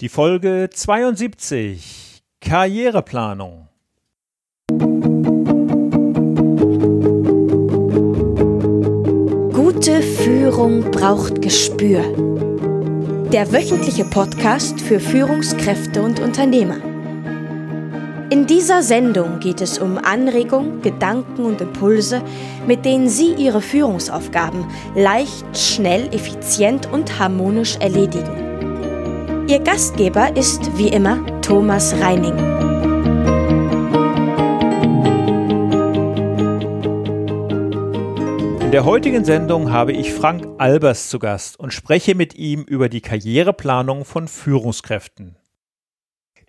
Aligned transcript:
Die 0.00 0.08
Folge 0.08 0.70
72 0.72 2.22
Karriereplanung. 2.40 3.66
Gute 9.52 10.02
Führung 10.02 10.88
braucht 10.92 11.42
Gespür. 11.42 12.04
Der 13.32 13.52
wöchentliche 13.52 14.04
Podcast 14.04 14.80
für 14.80 15.00
Führungskräfte 15.00 16.00
und 16.00 16.20
Unternehmer. 16.20 16.76
In 18.30 18.46
dieser 18.46 18.84
Sendung 18.84 19.40
geht 19.40 19.60
es 19.60 19.80
um 19.80 19.98
Anregungen, 19.98 20.80
Gedanken 20.80 21.44
und 21.44 21.60
Impulse, 21.60 22.22
mit 22.68 22.84
denen 22.84 23.08
Sie 23.08 23.34
Ihre 23.34 23.60
Führungsaufgaben 23.60 24.64
leicht, 24.94 25.44
schnell, 25.58 26.06
effizient 26.14 26.86
und 26.92 27.18
harmonisch 27.18 27.74
erledigen. 27.80 28.47
Ihr 29.48 29.60
Gastgeber 29.60 30.36
ist 30.36 30.76
wie 30.76 30.88
immer 30.88 31.24
Thomas 31.40 31.94
Reining. 31.98 32.36
In 38.60 38.70
der 38.72 38.84
heutigen 38.84 39.24
Sendung 39.24 39.72
habe 39.72 39.92
ich 39.92 40.12
Frank 40.12 40.46
Albers 40.58 41.08
zu 41.08 41.18
Gast 41.18 41.58
und 41.58 41.72
spreche 41.72 42.14
mit 42.14 42.34
ihm 42.34 42.62
über 42.64 42.90
die 42.90 43.00
Karriereplanung 43.00 44.04
von 44.04 44.28
Führungskräften. 44.28 45.38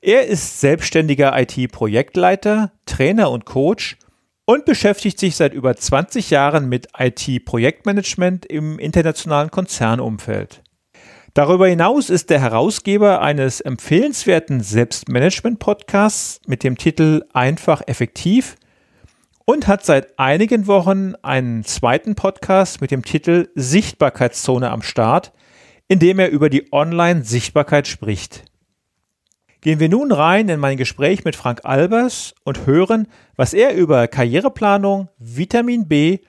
Er 0.02 0.27
ist 0.27 0.59
selbstständiger 0.59 1.39
IT-Projektleiter, 1.39 2.73
Trainer 2.85 3.31
und 3.31 3.45
Coach 3.45 3.97
und 4.43 4.66
beschäftigt 4.66 5.19
sich 5.19 5.38
seit 5.38 5.53
über 5.53 5.73
20 5.73 6.31
Jahren 6.31 6.67
mit 6.67 6.89
IT-Projektmanagement 6.97 8.45
im 8.45 8.77
internationalen 8.77 9.52
Konzernumfeld. 9.52 10.63
Darüber 11.33 11.67
hinaus 11.67 12.09
ist 12.09 12.31
er 12.31 12.39
Herausgeber 12.39 13.21
eines 13.21 13.61
empfehlenswerten 13.61 14.61
Selbstmanagement-Podcasts 14.61 16.41
mit 16.47 16.63
dem 16.63 16.77
Titel 16.77 17.23
Einfach 17.33 17.81
effektiv 17.85 18.55
und 19.45 19.67
hat 19.67 19.85
seit 19.85 20.17
einigen 20.17 20.66
Wochen 20.66 21.13
einen 21.22 21.63
zweiten 21.63 22.16
Podcast 22.16 22.81
mit 22.81 22.89
dem 22.89 23.05
Titel 23.05 23.50
Sichtbarkeitszone 23.53 24.72
am 24.72 24.81
Start, 24.81 25.31
in 25.88 26.00
dem 26.00 26.17
er 26.17 26.30
über 26.30 26.50
die 26.50 26.72
Online-Sichtbarkeit 26.72 27.88
spricht. 27.88 28.45
Gehen 29.61 29.80
wir 29.80 29.89
nun 29.89 30.11
rein 30.11 30.50
in 30.50 30.59
mein 30.59 30.77
Gespräch 30.77 31.25
mit 31.25 31.35
Frank 31.35 31.61
Albers 31.63 32.33
und 32.44 32.66
hören, 32.66 33.07
was 33.35 33.53
er 33.53 33.75
über 33.75 34.07
Karriereplanung, 34.07 35.09
Vitamin 35.19 35.88
B 35.88 36.19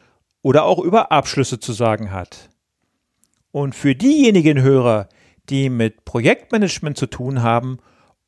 oder 0.42 0.64
auch 0.64 0.78
über 0.78 1.10
Abschlüsse 1.10 1.58
zu 1.58 1.72
sagen 1.72 2.12
hat. 2.12 2.50
Und 3.52 3.74
für 3.74 3.94
diejenigen 3.94 4.62
Hörer, 4.62 5.08
die 5.48 5.70
mit 5.70 6.04
Projektmanagement 6.04 6.96
zu 6.96 7.06
tun 7.06 7.42
haben 7.42 7.78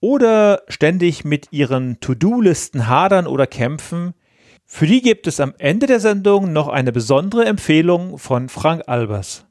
oder 0.01 0.63
ständig 0.69 1.25
mit 1.25 1.53
ihren 1.53 2.01
To-Do-Listen 2.01 2.89
hadern 2.89 3.27
oder 3.27 3.47
kämpfen, 3.47 4.15
für 4.67 4.87
die 4.87 5.03
gibt 5.03 5.27
es 5.27 5.39
am 5.39 5.55
Ende 5.59 5.87
der 5.87 6.01
Sendung 6.01 6.53
noch 6.53 6.69
eine 6.69 6.93
besondere 6.93 7.45
Empfehlung 7.45 8.19
von 8.19 8.49
Frank 8.49 8.85
Albers. 8.87 9.47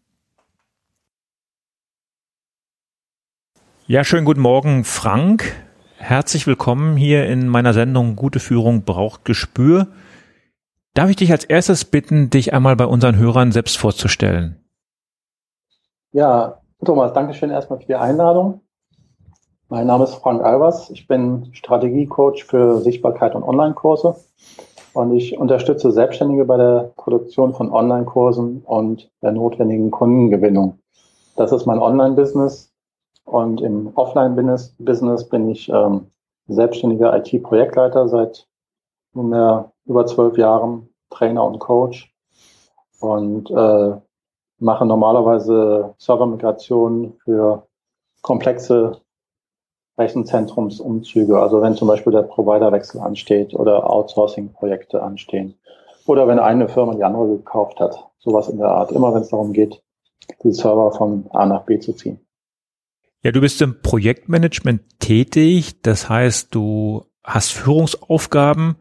Ja, 3.87 4.03
schönen 4.03 4.25
guten 4.25 4.41
Morgen, 4.41 4.83
Frank. 4.83 5.53
Herzlich 5.97 6.47
willkommen 6.47 6.97
hier 6.97 7.27
in 7.27 7.47
meiner 7.47 7.73
Sendung 7.73 8.15
Gute 8.15 8.39
Führung 8.39 8.83
braucht 8.83 9.23
Gespür. 9.23 9.87
Darf 10.93 11.09
ich 11.09 11.17
dich 11.17 11.31
als 11.31 11.45
erstes 11.45 11.85
bitten, 11.85 12.29
dich 12.29 12.53
einmal 12.53 12.75
bei 12.75 12.85
unseren 12.85 13.17
Hörern 13.17 13.51
selbst 13.51 13.77
vorzustellen? 13.77 14.60
Ja, 16.13 16.59
Thomas, 16.83 17.13
danke 17.13 17.33
schön 17.33 17.51
erstmal 17.51 17.79
für 17.79 17.85
die 17.85 17.95
Einladung. 17.95 18.59
Mein 19.69 19.87
Name 19.87 20.03
ist 20.03 20.15
Frank 20.15 20.43
Albers. 20.43 20.89
Ich 20.89 21.07
bin 21.07 21.53
Strategiecoach 21.53 22.43
für 22.43 22.81
Sichtbarkeit 22.81 23.33
und 23.33 23.43
Online-Kurse 23.43 24.17
und 24.91 25.13
ich 25.15 25.37
unterstütze 25.37 25.89
Selbstständige 25.89 26.43
bei 26.43 26.57
der 26.57 26.91
Produktion 26.97 27.53
von 27.53 27.71
Online-Kursen 27.71 28.61
und 28.65 29.09
der 29.21 29.31
notwendigen 29.31 29.89
Kundengewinnung. 29.89 30.79
Das 31.37 31.53
ist 31.53 31.65
mein 31.65 31.79
Online-Business 31.79 32.73
und 33.23 33.61
im 33.61 33.93
Offline-Business 33.95 35.29
bin 35.29 35.49
ich 35.49 35.69
ähm, 35.69 36.07
selbstständiger 36.47 37.15
IT-Projektleiter 37.15 38.09
seit 38.09 38.49
nunmehr 39.13 39.71
über 39.85 40.05
zwölf 40.05 40.37
Jahren, 40.37 40.89
Trainer 41.09 41.45
und 41.45 41.59
Coach 41.59 42.13
und 42.99 43.49
äh, 43.49 43.95
mache 44.61 44.85
normalerweise 44.85 45.95
Servermigrationen 45.97 47.13
für 47.23 47.67
komplexe 48.21 49.01
Rechenzentrumsumzüge. 49.97 51.39
Also 51.39 51.61
wenn 51.61 51.75
zum 51.75 51.87
Beispiel 51.87 52.13
der 52.13 52.23
Providerwechsel 52.23 53.01
ansteht 53.01 53.53
oder 53.53 53.89
Outsourcing-Projekte 53.89 55.01
anstehen 55.01 55.55
oder 56.05 56.27
wenn 56.27 56.39
eine 56.39 56.69
Firma 56.69 56.95
die 56.95 57.03
andere 57.03 57.37
gekauft 57.37 57.79
hat, 57.79 58.07
sowas 58.19 58.47
in 58.47 58.57
der 58.57 58.69
Art. 58.69 58.91
Immer 58.91 59.13
wenn 59.13 59.21
es 59.21 59.29
darum 59.29 59.53
geht, 59.53 59.81
die 60.43 60.51
Server 60.51 60.91
von 60.91 61.25
A 61.31 61.45
nach 61.45 61.63
B 61.63 61.79
zu 61.79 61.93
ziehen. 61.93 62.19
Ja, 63.23 63.31
du 63.31 63.41
bist 63.41 63.61
im 63.61 63.81
Projektmanagement 63.81 64.99
tätig, 64.99 65.81
das 65.83 66.09
heißt, 66.09 66.53
du 66.55 67.05
hast 67.23 67.51
Führungsaufgaben. 67.51 68.77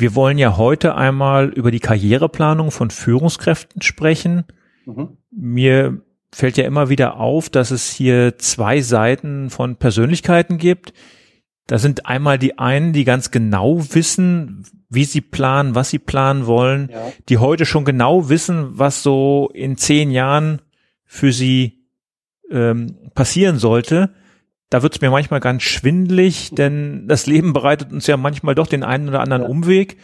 Wir 0.00 0.14
wollen 0.14 0.38
ja 0.38 0.56
heute 0.56 0.94
einmal 0.94 1.50
über 1.50 1.70
die 1.70 1.80
Karriereplanung 1.80 2.70
von 2.70 2.90
Führungskräften 2.90 3.82
sprechen. 3.82 4.44
Mhm. 4.86 5.18
Mir 5.30 6.02
fällt 6.32 6.56
ja 6.56 6.64
immer 6.64 6.88
wieder 6.88 7.18
auf, 7.18 7.50
dass 7.50 7.70
es 7.70 7.90
hier 7.90 8.38
zwei 8.38 8.80
Seiten 8.80 9.50
von 9.50 9.76
Persönlichkeiten 9.76 10.58
gibt. 10.58 10.92
Da 11.66 11.78
sind 11.78 12.06
einmal 12.06 12.38
die 12.38 12.58
einen, 12.58 12.92
die 12.92 13.04
ganz 13.04 13.30
genau 13.30 13.84
wissen, 13.94 14.64
wie 14.88 15.04
sie 15.04 15.20
planen, 15.20 15.74
was 15.74 15.90
sie 15.90 15.98
planen 15.98 16.46
wollen, 16.46 16.88
ja. 16.90 17.12
die 17.28 17.38
heute 17.38 17.66
schon 17.66 17.84
genau 17.84 18.28
wissen, 18.28 18.78
was 18.78 19.02
so 19.02 19.50
in 19.54 19.76
zehn 19.76 20.10
Jahren 20.10 20.62
für 21.04 21.32
sie 21.32 21.84
ähm, 22.50 22.96
passieren 23.14 23.58
sollte, 23.58 24.10
da 24.70 24.82
wird 24.82 24.94
es 24.94 25.00
mir 25.00 25.10
manchmal 25.10 25.40
ganz 25.40 25.64
schwindlig, 25.64 26.50
denn 26.52 27.06
das 27.08 27.26
Leben 27.26 27.52
bereitet 27.52 27.92
uns 27.92 28.06
ja 28.06 28.16
manchmal 28.16 28.54
doch 28.54 28.68
den 28.68 28.84
einen 28.84 29.08
oder 29.08 29.20
anderen 29.20 29.42
Umweg. 29.42 29.98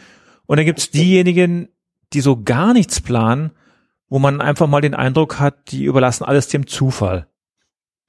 Und 0.45 0.57
dann 0.57 0.65
gibt 0.65 0.79
es 0.79 0.91
diejenigen, 0.91 1.69
die 2.13 2.21
so 2.21 2.43
gar 2.43 2.73
nichts 2.73 3.01
planen, 3.01 3.51
wo 4.09 4.19
man 4.19 4.41
einfach 4.41 4.67
mal 4.67 4.81
den 4.81 4.93
Eindruck 4.93 5.39
hat, 5.39 5.71
die 5.71 5.85
überlassen 5.85 6.25
alles 6.25 6.49
dem 6.49 6.67
Zufall. 6.67 7.27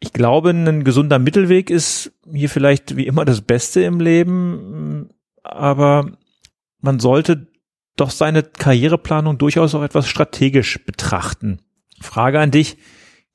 Ich 0.00 0.12
glaube, 0.12 0.50
ein 0.50 0.84
gesunder 0.84 1.19
Mittelweg 1.19 1.70
ist 1.70 2.12
hier 2.32 2.50
vielleicht 2.50 2.96
wie 2.96 3.06
immer 3.06 3.25
das 3.25 3.40
Beste 3.40 3.82
im 3.82 4.00
Leben, 4.00 5.08
aber 5.42 6.12
man 6.80 7.00
sollte 7.00 7.48
doch 7.96 8.10
seine 8.10 8.42
Karriereplanung 8.42 9.38
durchaus 9.38 9.75
auch 9.75 9.82
etwas 9.82 10.08
strategisch 10.08 10.84
betrachten. 10.84 11.60
Frage 12.00 12.38
an 12.38 12.52
dich, 12.52 12.78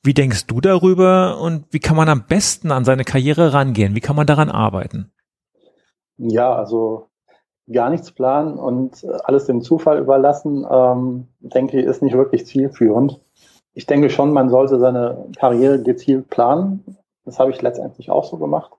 wie 0.03 0.13
denkst 0.13 0.47
du 0.47 0.59
darüber 0.59 1.39
und 1.39 1.65
wie 1.71 1.79
kann 1.79 1.95
man 1.95 2.09
am 2.09 2.25
besten 2.27 2.71
an 2.71 2.85
seine 2.85 3.05
Karriere 3.05 3.53
rangehen? 3.53 3.95
Wie 3.95 4.01
kann 4.01 4.15
man 4.15 4.27
daran 4.27 4.49
arbeiten? 4.49 5.11
Ja, 6.17 6.53
also 6.53 7.07
gar 7.71 7.89
nichts 7.89 8.11
planen 8.11 8.57
und 8.57 9.05
alles 9.23 9.45
dem 9.45 9.61
Zufall 9.61 9.99
überlassen, 9.99 10.65
ähm, 10.69 11.27
denke 11.39 11.79
ich, 11.79 11.85
ist 11.85 12.01
nicht 12.01 12.15
wirklich 12.15 12.45
zielführend. 12.45 13.21
Ich 13.73 13.85
denke 13.85 14.09
schon, 14.09 14.33
man 14.33 14.49
sollte 14.49 14.77
seine 14.77 15.25
Karriere 15.37 15.81
gezielt 15.81 16.29
planen. 16.29 16.97
Das 17.25 17.39
habe 17.39 17.51
ich 17.51 17.61
letztendlich 17.61 18.11
auch 18.11 18.25
so 18.25 18.37
gemacht. 18.37 18.71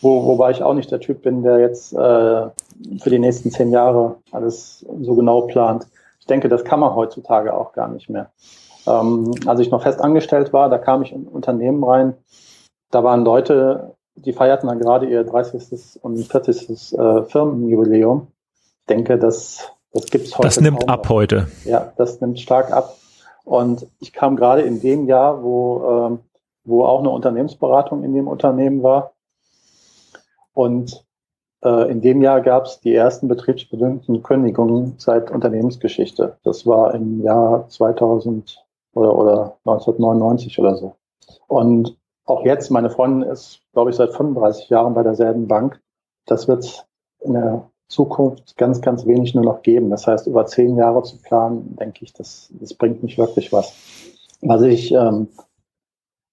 Wo, 0.00 0.24
wobei 0.24 0.52
ich 0.52 0.62
auch 0.62 0.74
nicht 0.74 0.90
der 0.90 1.00
Typ 1.00 1.22
bin, 1.22 1.42
der 1.42 1.58
jetzt 1.58 1.92
äh, 1.92 1.96
für 1.96 3.10
die 3.10 3.18
nächsten 3.18 3.50
zehn 3.50 3.70
Jahre 3.70 4.16
alles 4.30 4.86
so 5.00 5.14
genau 5.14 5.42
plant. 5.42 5.86
Ich 6.20 6.26
denke, 6.26 6.48
das 6.48 6.64
kann 6.64 6.80
man 6.80 6.94
heutzutage 6.94 7.52
auch 7.52 7.72
gar 7.72 7.88
nicht 7.88 8.08
mehr. 8.08 8.30
Ähm, 8.86 9.32
als 9.46 9.60
ich 9.60 9.70
noch 9.70 9.82
fest 9.82 10.00
angestellt 10.00 10.52
war, 10.52 10.68
da 10.68 10.78
kam 10.78 11.02
ich 11.02 11.12
in 11.12 11.28
Unternehmen 11.28 11.84
rein, 11.84 12.14
da 12.90 13.04
waren 13.04 13.24
Leute, 13.24 13.94
die 14.14 14.32
feierten 14.32 14.68
dann 14.68 14.78
gerade 14.78 15.06
ihr 15.06 15.24
30. 15.24 16.02
und 16.02 16.18
40. 16.18 16.92
Äh, 16.98 17.24
Firmenjubiläum. 17.24 18.28
Ich 18.80 18.86
denke, 18.86 19.18
das, 19.18 19.72
das 19.92 20.06
gibt's 20.06 20.36
heute. 20.36 20.48
Das 20.48 20.60
nimmt 20.60 20.88
ab 20.88 21.08
heute. 21.08 21.48
Ja, 21.64 21.92
das 21.96 22.20
nimmt 22.20 22.38
stark 22.40 22.72
ab. 22.72 22.96
Und 23.44 23.86
ich 24.00 24.12
kam 24.12 24.36
gerade 24.36 24.62
in 24.62 24.80
dem 24.80 25.06
Jahr, 25.06 25.42
wo, 25.42 25.82
ähm, 25.88 26.18
wo 26.64 26.84
auch 26.84 27.00
eine 27.00 27.10
Unternehmensberatung 27.10 28.04
in 28.04 28.14
dem 28.14 28.28
Unternehmen 28.28 28.82
war. 28.82 29.14
Und 30.52 31.04
äh, 31.64 31.90
in 31.90 32.00
dem 32.00 32.22
Jahr 32.22 32.40
gab 32.40 32.66
es 32.66 32.80
die 32.80 32.94
ersten 32.94 33.28
betriebsbedingten 33.28 34.22
Kündigungen 34.22 34.94
seit 34.98 35.30
Unternehmensgeschichte. 35.30 36.38
Das 36.44 36.66
war 36.66 36.94
im 36.94 37.22
Jahr 37.22 37.68
2000 37.68 38.61
oder, 38.94 39.16
oder 39.16 39.56
1999 39.64 40.58
oder 40.58 40.76
so. 40.76 40.96
Und 41.46 41.96
auch 42.24 42.44
jetzt, 42.44 42.70
meine 42.70 42.90
Freundin 42.90 43.28
ist, 43.28 43.60
glaube 43.72 43.90
ich, 43.90 43.96
seit 43.96 44.12
35 44.12 44.68
Jahren 44.68 44.94
bei 44.94 45.02
derselben 45.02 45.48
Bank. 45.48 45.80
Das 46.26 46.48
wird 46.48 46.86
in 47.20 47.34
der 47.34 47.70
Zukunft 47.88 48.56
ganz, 48.56 48.80
ganz 48.80 49.06
wenig 49.06 49.34
nur 49.34 49.44
noch 49.44 49.62
geben. 49.62 49.90
Das 49.90 50.06
heißt, 50.06 50.26
über 50.26 50.46
zehn 50.46 50.76
Jahre 50.76 51.02
zu 51.02 51.20
planen, 51.20 51.76
denke 51.76 52.04
ich, 52.04 52.12
das, 52.12 52.52
das 52.58 52.74
bringt 52.74 53.02
nicht 53.02 53.18
wirklich 53.18 53.52
was. 53.52 53.74
Was 54.40 54.62
ich 54.62 54.92
ähm, 54.92 55.28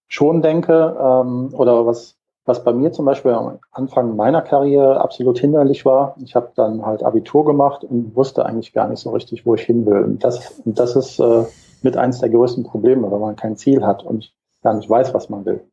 schon 0.07 0.41
denke, 0.41 0.95
ähm, 0.99 1.53
oder 1.53 1.85
was, 1.85 2.15
was 2.45 2.63
bei 2.63 2.73
mir 2.73 2.91
zum 2.91 3.05
Beispiel 3.05 3.31
am 3.31 3.59
Anfang 3.71 4.15
meiner 4.15 4.41
Karriere 4.41 5.01
absolut 5.01 5.37
hinderlich 5.37 5.85
war, 5.85 6.15
ich 6.23 6.35
habe 6.35 6.51
dann 6.55 6.85
halt 6.85 7.03
Abitur 7.03 7.45
gemacht 7.45 7.83
und 7.83 8.15
wusste 8.15 8.45
eigentlich 8.45 8.73
gar 8.73 8.87
nicht 8.87 8.99
so 8.99 9.11
richtig, 9.11 9.45
wo 9.45 9.55
ich 9.55 9.61
hin 9.61 9.85
will. 9.85 10.03
Und 10.03 10.23
das, 10.23 10.59
und 10.65 10.79
das 10.79 10.95
ist 10.95 11.19
äh, 11.19 11.43
mit 11.83 11.97
eins 11.97 12.19
der 12.19 12.29
größten 12.29 12.63
Probleme, 12.63 13.11
wenn 13.11 13.19
man 13.19 13.35
kein 13.35 13.57
Ziel 13.57 13.85
hat 13.85 14.03
und 14.03 14.33
gar 14.61 14.73
nicht 14.73 14.89
weiß, 14.89 15.13
was 15.13 15.29
man 15.29 15.45
will. 15.45 15.63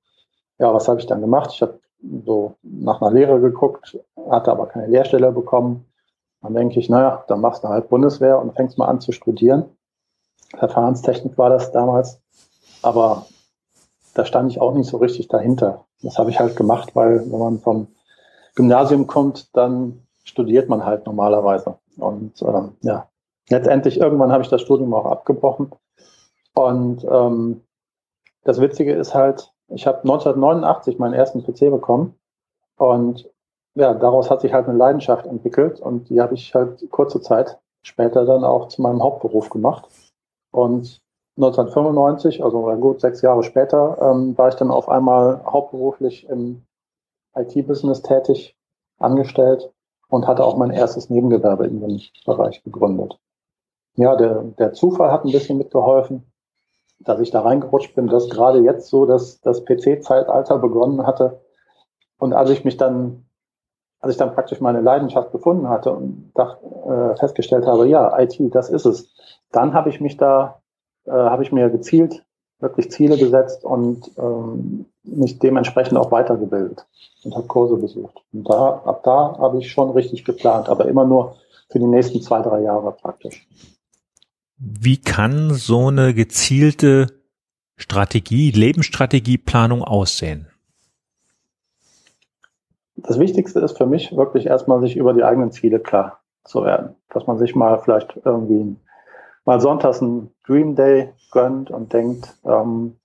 Ja, 0.59 0.73
was 0.73 0.89
habe 0.89 1.01
ich 1.01 1.07
dann 1.07 1.21
gemacht? 1.21 1.51
Ich 1.53 1.63
habe 1.63 1.81
so 2.25 2.55
nach 2.63 3.01
einer 3.01 3.11
Lehre 3.11 3.41
geguckt, 3.41 3.99
hatte 4.31 4.51
aber 4.51 4.67
keine 4.67 4.87
Lehrstelle 4.87 5.33
bekommen. 5.33 5.87
Dann 6.43 6.55
denke 6.55 6.79
ich, 6.79 6.89
naja, 6.89 7.25
dann 7.29 7.41
machst 7.41 7.65
du 7.65 7.69
halt 7.69 7.89
Bundeswehr 7.89 8.41
und 8.41 8.55
fängst 8.55 8.79
mal 8.79 8.87
an 8.87 9.01
zu 9.01 9.13
studieren. 9.13 9.65
Verfahrenstechnik 10.57 11.37
war 11.39 11.51
das 11.51 11.73
damals. 11.73 12.21
Aber 12.83 13.27
da 14.15 14.25
stand 14.25 14.51
ich 14.51 14.61
auch 14.61 14.75
nicht 14.75 14.89
so 14.89 14.99
richtig 14.99 15.29
dahinter. 15.29 15.85
Das 16.03 16.19
habe 16.19 16.31
ich 16.31 16.39
halt 16.39 16.57
gemacht, 16.57 16.95
weil 16.95 17.21
wenn 17.31 17.39
man 17.39 17.59
vom 17.59 17.89
Gymnasium 18.55 19.07
kommt, 19.07 19.55
dann 19.57 20.07
studiert 20.25 20.69
man 20.69 20.85
halt 20.85 21.07
normalerweise. 21.07 21.79
Und 21.97 22.41
ähm, 22.43 22.77
ja, 22.83 23.09
letztendlich 23.49 23.99
irgendwann 23.99 24.33
habe 24.33 24.43
ich 24.43 24.49
das 24.49 24.63
Studium 24.63 24.95
auch 24.95 25.07
abgebrochen. 25.07 25.73
Und 26.57 27.05
ähm, 27.05 27.63
das 28.45 28.61
Witzige 28.61 28.95
ist 28.95 29.15
halt, 29.15 29.53
ich 29.69 29.87
habe 29.87 29.99
1989 29.99 30.99
meinen 30.99 31.13
ersten 31.13 31.45
PC 31.45 31.71
bekommen 31.71 32.15
und 32.79 33.31
ja, 33.75 33.93
daraus 33.93 34.31
hat 34.31 34.41
sich 34.41 34.55
halt 34.55 34.67
eine 34.67 34.79
Leidenschaft 34.79 35.27
entwickelt 35.27 35.81
und 35.81 36.09
die 36.09 36.19
habe 36.19 36.33
ich 36.33 36.55
halt 36.55 36.91
kurze 36.91 37.21
Zeit 37.21 37.59
später 37.83 38.25
dann 38.25 38.43
auch 38.43 38.69
zu 38.69 38.81
meinem 38.81 39.03
Hauptberuf 39.03 39.51
gemacht. 39.51 39.87
Und 40.51 41.03
1995, 41.37 42.43
also 42.43 42.63
gut 42.77 43.03
sechs 43.03 43.21
Jahre 43.21 43.43
später, 43.43 43.99
ähm, 44.01 44.39
war 44.39 44.49
ich 44.49 44.55
dann 44.55 44.71
auf 44.71 44.89
einmal 44.89 45.45
hauptberuflich 45.45 46.27
im 46.31 46.63
IT-Business 47.35 48.01
tätig, 48.01 48.57
angestellt 48.99 49.71
und 50.09 50.27
hatte 50.27 50.43
auch 50.43 50.57
mein 50.57 50.71
erstes 50.71 51.11
Nebengewerbe 51.11 51.67
in 51.67 51.81
dem 51.83 52.01
Bereich 52.25 52.65
gegründet. 52.65 53.19
Ja, 53.97 54.17
der, 54.17 54.43
der 54.59 54.73
Zufall 54.73 55.13
hat 55.13 55.27
ein 55.27 55.33
bisschen 55.33 55.59
mitgeholfen, 55.59 56.25
dass 56.99 57.21
ich 57.21 57.31
da 57.31 57.43
reingerutscht 57.43 57.95
bin, 57.95 58.07
dass 58.07 58.31
gerade 58.31 58.61
jetzt 58.61 58.89
so 58.89 59.07
das, 59.07 59.41
das 59.41 59.65
PC-Zeitalter 59.65 60.59
begonnen 60.59 61.07
hatte. 61.07 61.41
Und 62.19 62.33
als 62.33 62.51
ich 62.51 62.65
mich 62.65 62.77
dann, 62.77 63.27
als 64.01 64.13
ich 64.13 64.19
dann 64.19 64.35
praktisch 64.35 64.61
meine 64.61 64.81
Leidenschaft 64.81 65.33
gefunden 65.33 65.69
hatte 65.69 65.93
und 65.93 66.33
dacht, 66.35 66.59
äh, 66.63 67.17
festgestellt 67.17 67.67
habe, 67.67 67.87
ja, 67.89 68.19
IT, 68.19 68.37
das 68.55 68.71
ist 68.71 68.87
es, 68.87 69.15
dann 69.53 69.75
habe 69.75 69.91
ich 69.91 70.01
mich 70.01 70.17
da 70.17 70.61
äh, 71.07 71.13
habe 71.13 71.43
ich 71.43 71.53
mir 71.53 71.71
gezielt 71.71 72.25
wirklich 72.59 72.91
Ziele 72.91 73.19
gesetzt 73.19 73.65
und 73.65 74.11
ähm, 74.19 74.87
mich 75.03 75.39
dementsprechend 75.39 75.99
auch 75.99 76.11
weitergebildet 76.11 76.87
und 77.25 77.35
habe 77.35 77.47
Kurse 77.47 77.77
besucht. 77.77 78.23
Und 78.33 78.49
da, 78.49 78.83
ab 78.85 79.03
da 79.05 79.37
habe 79.39 79.59
ich 79.59 79.71
schon 79.71 79.91
richtig 79.91 80.25
geplant, 80.25 80.69
aber 80.69 80.87
immer 80.87 81.05
nur 81.05 81.37
für 81.71 81.79
die 81.79 81.87
nächsten 81.87 82.23
zwei, 82.23 82.41
drei 82.41 82.63
Jahre 82.63 82.93
praktisch. 82.93 83.47
Wie 84.59 84.97
kann 84.97 85.53
so 85.53 85.89
eine 85.89 86.15
gezielte 86.15 87.09
Strategie, 87.77 88.51
Lebensstrategieplanung 88.51 89.83
aussehen? 89.83 90.49
Das 92.97 93.19
Wichtigste 93.19 93.61
ist 93.61 93.77
für 93.77 93.85
mich 93.85 94.17
wirklich 94.17 94.47
erstmal, 94.47 94.81
sich 94.81 94.97
über 94.97 95.13
die 95.13 95.25
eigenen 95.25 95.53
Ziele 95.53 95.79
klar 95.79 96.21
zu 96.45 96.65
werden. 96.65 96.97
Dass 97.11 97.27
man 97.27 97.37
sich 97.37 97.55
mal 97.55 97.79
vielleicht 97.79 98.19
irgendwie 98.25 98.77
mal 99.45 99.61
sonntags 99.61 100.01
einen 100.01 100.31
Dream 100.47 100.75
Day 100.75 101.13
gönnt 101.31 101.71
und 101.71 101.93
denkt, 101.93 102.35
ähm, 102.45 102.97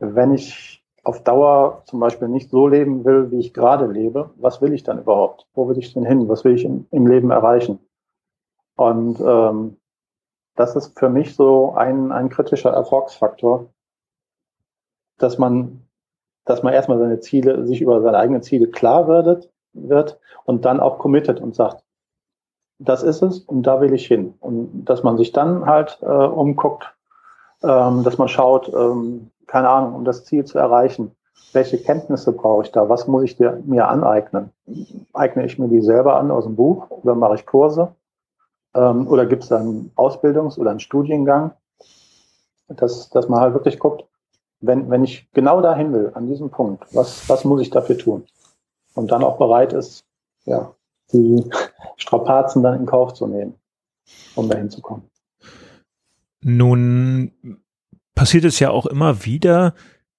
wenn 0.00 0.34
ich 0.34 0.84
auf 1.04 1.22
Dauer 1.22 1.82
zum 1.86 2.00
Beispiel 2.00 2.28
nicht 2.28 2.50
so 2.50 2.66
leben 2.66 3.04
will, 3.04 3.30
wie 3.30 3.38
ich 3.38 3.54
gerade 3.54 3.86
lebe, 3.86 4.30
was 4.36 4.60
will 4.60 4.72
ich 4.72 4.82
dann 4.82 4.98
überhaupt? 4.98 5.46
Wo 5.54 5.68
will 5.68 5.78
ich 5.78 5.94
denn 5.94 6.04
hin? 6.04 6.28
Was 6.28 6.44
will 6.44 6.54
ich 6.54 6.64
im, 6.64 6.86
im 6.90 7.06
Leben 7.06 7.30
erreichen? 7.30 7.78
Und 8.74 9.20
ähm, 9.20 9.76
das 10.56 10.76
ist 10.76 10.98
für 10.98 11.08
mich 11.08 11.34
so 11.34 11.74
ein, 11.74 12.12
ein 12.12 12.28
kritischer 12.28 12.70
Erfolgsfaktor, 12.70 13.66
dass 15.18 15.38
man, 15.38 15.82
dass 16.44 16.62
man 16.62 16.72
erstmal 16.72 16.98
seine 16.98 17.20
Ziele, 17.20 17.66
sich 17.66 17.80
über 17.80 18.02
seine 18.02 18.18
eigenen 18.18 18.42
Ziele 18.42 18.68
klar 18.68 19.08
wird, 19.08 19.50
wird 19.72 20.18
und 20.44 20.64
dann 20.64 20.80
auch 20.80 20.98
committed 20.98 21.40
und 21.40 21.54
sagt, 21.54 21.82
das 22.78 23.02
ist 23.02 23.22
es 23.22 23.38
und 23.38 23.62
da 23.62 23.80
will 23.80 23.94
ich 23.94 24.06
hin. 24.06 24.34
Und 24.40 24.84
dass 24.84 25.02
man 25.02 25.16
sich 25.16 25.32
dann 25.32 25.66
halt 25.66 25.98
äh, 26.02 26.06
umguckt, 26.06 26.92
ähm, 27.62 28.02
dass 28.02 28.18
man 28.18 28.28
schaut, 28.28 28.72
ähm, 28.74 29.30
keine 29.46 29.68
Ahnung, 29.68 29.94
um 29.94 30.04
das 30.04 30.24
Ziel 30.24 30.44
zu 30.44 30.58
erreichen, 30.58 31.14
welche 31.52 31.78
Kenntnisse 31.78 32.32
brauche 32.32 32.64
ich 32.64 32.72
da, 32.72 32.88
was 32.88 33.06
muss 33.06 33.24
ich 33.24 33.36
dir, 33.36 33.62
mir 33.64 33.88
aneignen? 33.88 34.50
Eigne 35.12 35.44
ich 35.44 35.58
mir 35.58 35.68
die 35.68 35.82
selber 35.82 36.16
an 36.16 36.30
aus 36.30 36.44
dem 36.44 36.56
Buch 36.56 36.90
oder 36.90 37.14
mache 37.14 37.34
ich 37.34 37.46
Kurse? 37.46 37.94
Ähm, 38.74 39.06
oder 39.06 39.26
gibt 39.26 39.42
es 39.42 39.48
da 39.48 39.58
einen 39.58 39.92
Ausbildungs- 39.96 40.58
oder 40.58 40.70
einen 40.70 40.80
Studiengang? 40.80 41.52
Dass, 42.68 43.10
dass 43.10 43.28
man 43.28 43.40
halt 43.40 43.54
wirklich 43.54 43.78
guckt, 43.78 44.04
wenn, 44.60 44.88
wenn 44.88 45.04
ich 45.04 45.30
genau 45.32 45.60
dahin 45.60 45.92
will, 45.92 46.12
an 46.14 46.28
diesem 46.28 46.50
Punkt, 46.50 46.84
was, 46.94 47.28
was 47.28 47.44
muss 47.44 47.60
ich 47.60 47.70
dafür 47.70 47.98
tun? 47.98 48.24
Und 48.94 49.10
dann 49.10 49.24
auch 49.24 49.36
bereit 49.36 49.72
ist, 49.72 50.04
ja, 50.44 50.74
die 51.12 51.50
Strapazen 51.96 52.62
dann 52.62 52.78
in 52.78 52.86
Kauf 52.86 53.14
zu 53.14 53.26
nehmen, 53.26 53.54
um 54.34 54.48
dahin 54.48 54.70
zu 54.70 54.80
kommen. 54.80 55.10
Nun 56.40 57.32
passiert 58.14 58.44
es 58.44 58.58
ja 58.58 58.70
auch 58.70 58.86
immer 58.86 59.24
wieder, 59.24 59.74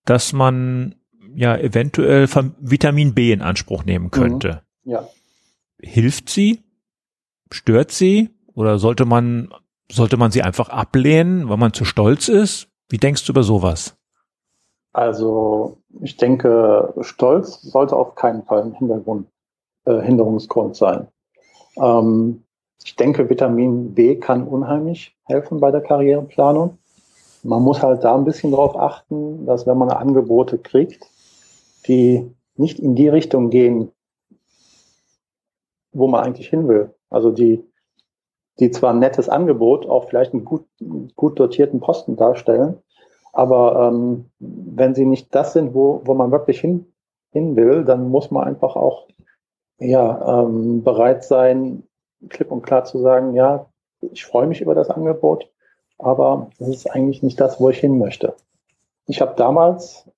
dass 0.06 0.34
man 0.34 0.96
ja 1.36 1.58
eventuell 1.58 2.28
Vitamin 2.60 3.14
B 3.14 3.32
in 3.32 3.42
Anspruch 3.42 3.84
nehmen 3.86 4.12
könnte. 4.12 4.62
Mhm. 4.84 4.92
Ja. 4.92 5.08
Hilft 5.82 6.30
sie? 6.30 6.64
Stört 7.52 7.92
sie? 7.92 8.30
Oder 8.56 8.78
sollte 8.78 9.06
man, 9.06 9.54
sollte 9.92 10.18
man 10.18 10.32
sie 10.32 10.42
einfach 10.42 10.70
ablehnen, 10.70 11.50
weil 11.50 11.58
man 11.58 11.74
zu 11.74 11.86
stolz 11.86 12.28
ist? 12.28 12.68
Wie 12.90 12.98
denkst 12.98 13.26
du 13.26 13.32
über 13.32 13.44
sowas? 13.44 13.96
Also, 14.92 15.78
ich 16.02 16.18
denke, 16.18 16.94
Stolz 17.02 17.62
sollte 17.62 17.96
auf 17.96 18.14
keinen 18.14 18.44
Fall 18.44 18.62
ein 18.62 18.74
Hintergrund 18.74 19.28
äh, 19.86 20.02
Hinderungsgrund 20.02 20.76
sein. 20.76 21.08
Ähm, 21.78 22.44
ich 22.84 22.96
denke, 22.96 23.30
Vitamin 23.30 23.94
B 23.94 24.16
kann 24.16 24.48
unheimlich 24.48 25.16
helfen 25.24 25.60
bei 25.60 25.72
der 25.72 25.82
Karriereplanung. 25.82 26.78
Man 27.44 27.64
muss 27.64 27.82
halt 27.82 28.04
da 28.04 28.16
ein 28.16 28.26
bisschen 28.26 28.52
darauf 28.52 28.76
achten, 28.78 29.46
dass 29.46 29.68
wenn 29.68 29.78
man 29.78 29.90
Angebote 29.90 30.58
kriegt, 30.58 31.06
die 31.88 32.32
nicht 32.56 32.80
in 32.80 32.96
die 32.96 33.10
Richtung 33.10 33.50
gehen, 33.50 33.92
wo 35.92 36.08
man 36.08 36.24
eigentlich 36.24 36.48
hin 36.48 36.68
will. 36.68 36.94
Also 37.10 37.32
die, 37.32 37.64
die 38.60 38.72
zwar 38.72 38.94
ein 38.94 39.00
nettes 39.00 39.30
Angebot, 39.30 39.88
auch 39.88 40.06
vielleicht 40.10 40.34
einen 40.34 40.46
gut, 40.46 40.66
gut 41.16 41.40
dotierten 41.40 41.80
Posten 41.80 42.16
darstellen, 42.16 42.78
aber 43.32 43.90
ähm, 43.90 44.26
wenn 44.40 44.94
sie 44.94 45.06
nicht 45.06 45.34
das 45.34 45.54
sind, 45.54 45.74
wo, 45.74 46.02
wo 46.06 46.14
man 46.14 46.32
wirklich 46.32 46.62
hin, 46.62 46.86
hin 47.32 47.56
will, 47.56 47.84
dann 47.84 48.10
muss 48.10 48.30
man 48.30 48.44
einfach 48.44 48.76
auch 48.76 49.08
ja, 49.80 50.44
ähm, 50.44 50.84
bereit 50.84 51.24
sein, 51.24 51.84
klipp 52.30 52.52
und 52.52 52.62
klar 52.62 52.86
zu 52.86 53.00
sagen, 53.00 53.34
ja, 53.34 53.66
ich 54.02 54.26
freue 54.26 54.48
mich 54.48 54.62
über 54.62 54.76
das 54.76 54.90
Angebot, 54.90 55.50
aber 55.98 56.50
das 56.60 56.70
ist 56.70 56.90
eigentlich 56.90 57.24
nicht 57.24 57.40
das, 57.40 57.60
wo 57.60 57.70
ich 57.70 57.80
hin 57.80 57.98
möchte. 57.98 58.36
Ich 59.08 59.22
habe 59.22 59.34
damals, 59.36 60.10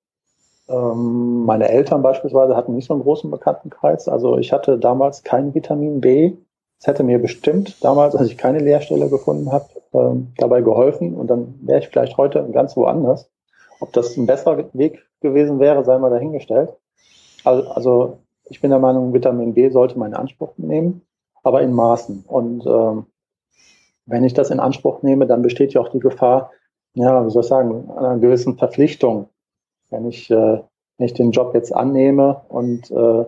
ähm, 0.67 1.45
meine 1.45 1.69
Eltern 1.69 2.01
beispielsweise 2.01 2.55
hatten 2.55 2.75
nicht 2.75 2.87
so 2.87 2.93
einen 2.93 3.03
großen 3.03 3.31
Bekanntenkreis, 3.31 4.07
also 4.07 4.37
ich 4.37 4.51
hatte 4.51 4.77
damals 4.77 5.23
kein 5.23 5.53
Vitamin 5.53 6.01
B. 6.01 6.33
Es 6.79 6.87
hätte 6.87 7.03
mir 7.03 7.19
bestimmt 7.19 7.83
damals, 7.83 8.15
als 8.15 8.29
ich 8.29 8.37
keine 8.37 8.59
Lehrstelle 8.59 9.09
gefunden 9.09 9.51
habe, 9.51 9.69
ähm, 9.93 10.33
dabei 10.37 10.61
geholfen 10.61 11.15
und 11.15 11.27
dann 11.27 11.55
wäre 11.61 11.79
ich 11.79 11.87
vielleicht 11.87 12.17
heute 12.17 12.47
ganz 12.51 12.75
woanders. 12.75 13.29
Ob 13.79 13.93
das 13.93 14.15
ein 14.17 14.25
besserer 14.25 14.65
Weg 14.73 15.05
gewesen 15.21 15.59
wäre, 15.59 15.83
sei 15.83 15.97
mal 15.97 16.09
dahingestellt. 16.09 16.69
Also, 17.43 17.69
also 17.69 18.17
ich 18.45 18.61
bin 18.61 18.69
der 18.69 18.79
Meinung, 18.79 19.13
Vitamin 19.13 19.53
B 19.53 19.69
sollte 19.69 19.97
man 19.97 20.11
in 20.11 20.17
Anspruch 20.17 20.53
nehmen, 20.57 21.01
aber 21.43 21.61
in 21.61 21.73
Maßen. 21.73 22.25
Und 22.27 22.65
ähm, 22.65 23.05
wenn 24.05 24.23
ich 24.23 24.33
das 24.33 24.51
in 24.51 24.59
Anspruch 24.59 25.01
nehme, 25.01 25.25
dann 25.27 25.41
besteht 25.41 25.73
ja 25.73 25.81
auch 25.81 25.89
die 25.89 25.99
Gefahr, 25.99 26.51
ja, 26.93 27.25
wie 27.25 27.29
soll 27.29 27.41
ich 27.41 27.47
sagen, 27.47 27.89
einer 27.91 28.17
gewissen 28.17 28.57
Verpflichtung. 28.57 29.29
Wenn 29.89 30.07
ich, 30.07 30.29
äh, 30.29 30.61
wenn 30.97 31.05
ich 31.05 31.13
den 31.13 31.31
Job 31.31 31.53
jetzt 31.53 31.73
annehme 31.73 32.41
und 32.47 32.89
äh, 32.91 33.25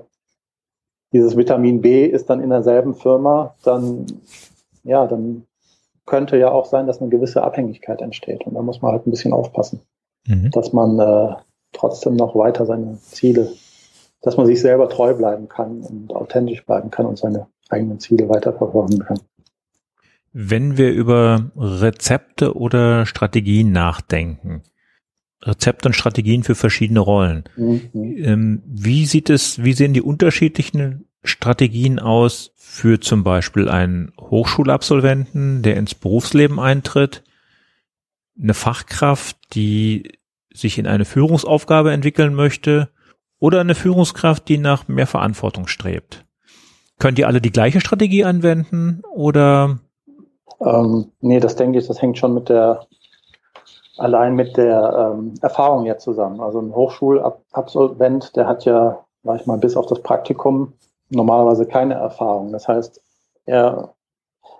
dieses 1.13 1.37
Vitamin 1.37 1.81
B 1.81 2.05
ist 2.05 2.29
dann 2.29 2.41
in 2.41 2.49
derselben 2.49 2.95
Firma, 2.95 3.55
dann, 3.63 4.05
ja, 4.83 5.07
dann 5.07 5.43
könnte 6.05 6.37
ja 6.37 6.51
auch 6.51 6.65
sein, 6.65 6.87
dass 6.87 7.01
eine 7.01 7.09
gewisse 7.09 7.43
Abhängigkeit 7.43 8.01
entsteht. 8.01 8.45
Und 8.45 8.53
da 8.55 8.61
muss 8.61 8.81
man 8.81 8.91
halt 8.91 9.07
ein 9.07 9.11
bisschen 9.11 9.33
aufpassen, 9.33 9.81
mhm. 10.25 10.51
dass 10.51 10.73
man 10.73 10.99
äh, 10.99 11.35
trotzdem 11.73 12.15
noch 12.15 12.35
weiter 12.35 12.65
seine 12.65 12.97
Ziele 12.99 13.51
dass 14.21 14.37
man 14.37 14.45
sich 14.45 14.59
selber 14.59 14.89
treu 14.89 15.13
bleiben 15.13 15.47
kann 15.47 15.81
und 15.81 16.13
authentisch 16.13 16.65
bleiben 16.65 16.91
kann 16.91 17.05
und 17.05 17.17
seine 17.17 17.47
eigenen 17.69 17.99
Ziele 17.99 18.29
weiterverfolgen 18.29 18.99
kann. 18.99 19.19
Wenn 20.33 20.77
wir 20.77 20.91
über 20.91 21.51
Rezepte 21.55 22.55
oder 22.55 23.05
Strategien 23.05 23.71
nachdenken, 23.71 24.63
Rezepte 25.43 25.89
und 25.89 25.93
Strategien 25.93 26.43
für 26.43 26.55
verschiedene 26.55 26.99
Rollen. 26.99 27.43
Mhm. 27.55 27.89
Ähm, 27.93 28.63
wie 28.65 29.05
sieht 29.05 29.29
es, 29.29 29.63
wie 29.63 29.73
sehen 29.73 29.93
die 29.93 30.01
unterschiedlichen 30.01 31.07
Strategien 31.23 31.99
aus 31.99 32.51
für 32.55 32.99
zum 32.99 33.23
Beispiel 33.23 33.69
einen 33.69 34.11
Hochschulabsolventen, 34.19 35.61
der 35.61 35.77
ins 35.77 35.95
Berufsleben 35.95 36.59
eintritt, 36.59 37.23
eine 38.41 38.53
Fachkraft, 38.53 39.37
die 39.53 40.11
sich 40.53 40.77
in 40.77 40.87
eine 40.87 41.05
Führungsaufgabe 41.05 41.91
entwickeln 41.91 42.33
möchte 42.33 42.89
oder 43.39 43.61
eine 43.61 43.75
Führungskraft, 43.75 44.47
die 44.47 44.57
nach 44.57 44.87
mehr 44.87 45.07
Verantwortung 45.07 45.67
strebt? 45.67 46.25
Könnt 46.99 47.19
ihr 47.19 47.27
alle 47.27 47.41
die 47.41 47.51
gleiche 47.51 47.79
Strategie 47.79 48.23
anwenden 48.23 49.01
oder? 49.13 49.79
Ähm, 50.59 51.11
nee, 51.21 51.39
das 51.39 51.55
denke 51.55 51.79
ich, 51.79 51.87
das 51.87 52.01
hängt 52.01 52.17
schon 52.17 52.33
mit 52.33 52.49
der, 52.49 52.87
allein 53.97 54.35
mit 54.35 54.57
der 54.57 55.13
ähm, 55.15 55.33
Erfahrung 55.41 55.85
jetzt 55.85 56.03
zusammen. 56.03 56.39
Also 56.41 56.59
ein 56.59 56.73
Hochschulabsolvent, 56.73 58.35
der 58.35 58.47
hat 58.47 58.65
ja, 58.65 59.05
sag 59.23 59.41
ich 59.41 59.47
mal, 59.47 59.57
bis 59.57 59.75
auf 59.75 59.87
das 59.87 60.01
Praktikum 60.01 60.73
normalerweise 61.09 61.65
keine 61.65 61.95
Erfahrung. 61.95 62.51
Das 62.51 62.67
heißt, 62.67 63.01
er, 63.45 63.93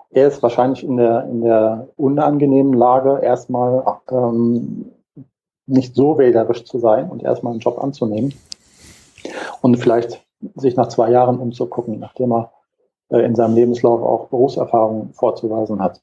er 0.10 0.28
ist 0.28 0.42
wahrscheinlich 0.42 0.84
in 0.84 0.98
der, 0.98 1.26
in 1.26 1.42
der 1.42 1.90
unangenehmen 1.98 2.74
Lage, 2.74 3.20
erstmal 3.22 3.84
ähm, 4.12 4.92
nicht 5.66 5.96
so 5.96 6.18
wählerisch 6.18 6.64
zu 6.66 6.80
sein 6.80 7.10
und 7.10 7.24
erstmal 7.24 7.52
einen 7.52 7.60
Job 7.60 7.78
anzunehmen 7.84 8.34
und 9.62 9.78
vielleicht 9.78 10.26
sich 10.56 10.76
nach 10.76 10.88
zwei 10.88 11.12
Jahren 11.12 11.40
umzugucken, 11.40 12.00
nachdem 12.00 12.32
er 12.32 12.52
äh, 13.10 13.20
in 13.20 13.36
seinem 13.36 13.56
Lebenslauf 13.56 14.02
auch 14.02 14.28
Berufserfahrung 14.30 15.14
vorzuweisen 15.14 15.82
hat. 15.82 16.02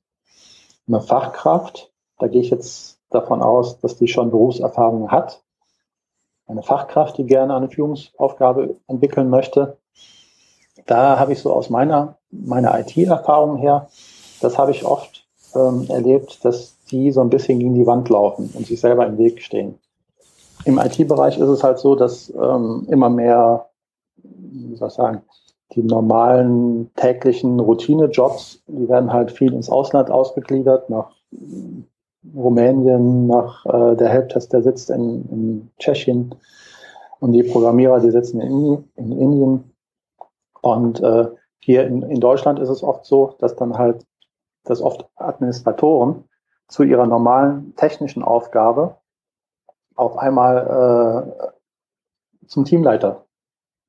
Eine 0.87 1.01
Fachkraft, 1.01 1.91
da 2.19 2.27
gehe 2.27 2.43
ich 2.43 2.51
jetzt 2.51 2.94
davon 3.15 3.43
aus, 3.43 3.81
dass 3.81 3.97
die 3.97 4.09
schon 4.09 4.31
Berufserfahrung 4.31 5.11
hat. 5.11 5.43
Eine 6.47 6.63
Fachkraft, 6.63 7.17
die 7.19 7.25
gerne 7.25 7.55
eine 7.55 7.71
Führungsaufgabe 7.71 8.77
entwickeln 8.87 9.31
möchte. 9.31 9.79
Da 10.87 11.19
habe 11.19 11.33
ich 11.33 11.41
so 11.41 11.53
aus 11.53 11.71
meiner, 11.71 12.19
meiner 12.31 12.79
IT-Erfahrung 12.79 13.57
her, 13.57 13.89
das 14.41 14.59
habe 14.59 14.73
ich 14.73 14.85
oft 14.85 15.27
ähm, 15.55 15.87
erlebt, 15.89 16.45
dass 16.45 16.77
die 16.91 17.13
so 17.13 17.21
ein 17.21 17.31
bisschen 17.31 17.59
gegen 17.59 17.75
die 17.75 17.87
Wand 17.87 18.09
laufen 18.11 18.51
und 18.55 18.67
sich 18.67 18.81
selber 18.81 19.07
im 19.07 19.17
Weg 19.17 19.41
stehen. 19.41 19.79
Im 20.65 20.79
IT-Bereich 20.79 21.39
ist 21.39 21.49
es 21.49 21.63
halt 21.63 21.79
so, 21.79 21.95
dass 21.95 22.31
ähm, 22.31 22.87
immer 22.91 23.09
mehr, 23.09 23.67
wie 24.23 24.77
soll 24.77 24.89
ich 24.89 24.95
sagen, 24.95 25.23
die 25.73 25.83
normalen 25.83 26.91
täglichen 26.95 27.59
Routine-Jobs, 27.59 28.63
die 28.67 28.89
werden 28.89 29.13
halt 29.13 29.33
viel 29.33 29.53
ins 29.53 29.69
Ausland 29.69 30.11
ausgegliedert, 30.11 30.91
nach 30.91 31.11
Rumänien, 32.35 33.27
nach 33.27 33.67
äh, 33.67 33.97
der 33.97 34.09
Helptest, 34.09 34.53
der 34.53 34.63
sitzt 34.63 34.91
in, 34.91 35.29
in 35.31 35.71
Tschechien 35.79 36.35
und 37.21 37.33
die 37.33 37.43
Programmierer, 37.43 38.01
die 38.01 38.11
sitzen 38.11 38.41
in, 38.41 38.89
in 38.97 39.13
Indien. 39.13 39.75
Und 40.63 41.01
äh, 41.01 41.29
hier 41.59 41.87
in, 41.87 42.03
in 42.03 42.21
Deutschland 42.21 42.59
ist 42.59 42.69
es 42.69 42.83
oft 42.83 43.05
so, 43.05 43.35
dass 43.39 43.57
dann 43.57 43.77
halt, 43.77 44.07
dass 44.65 44.81
oft 44.81 45.07
Administratoren 45.17 46.25
zu 46.69 46.83
ihrer 46.83 47.07
normalen 47.07 47.75
technischen 47.77 48.23
Aufgabe 48.23 48.97
auf 49.95 50.17
einmal 50.19 51.27
äh, 52.43 52.47
zum 52.47 52.65
Teamleiter 52.65 53.25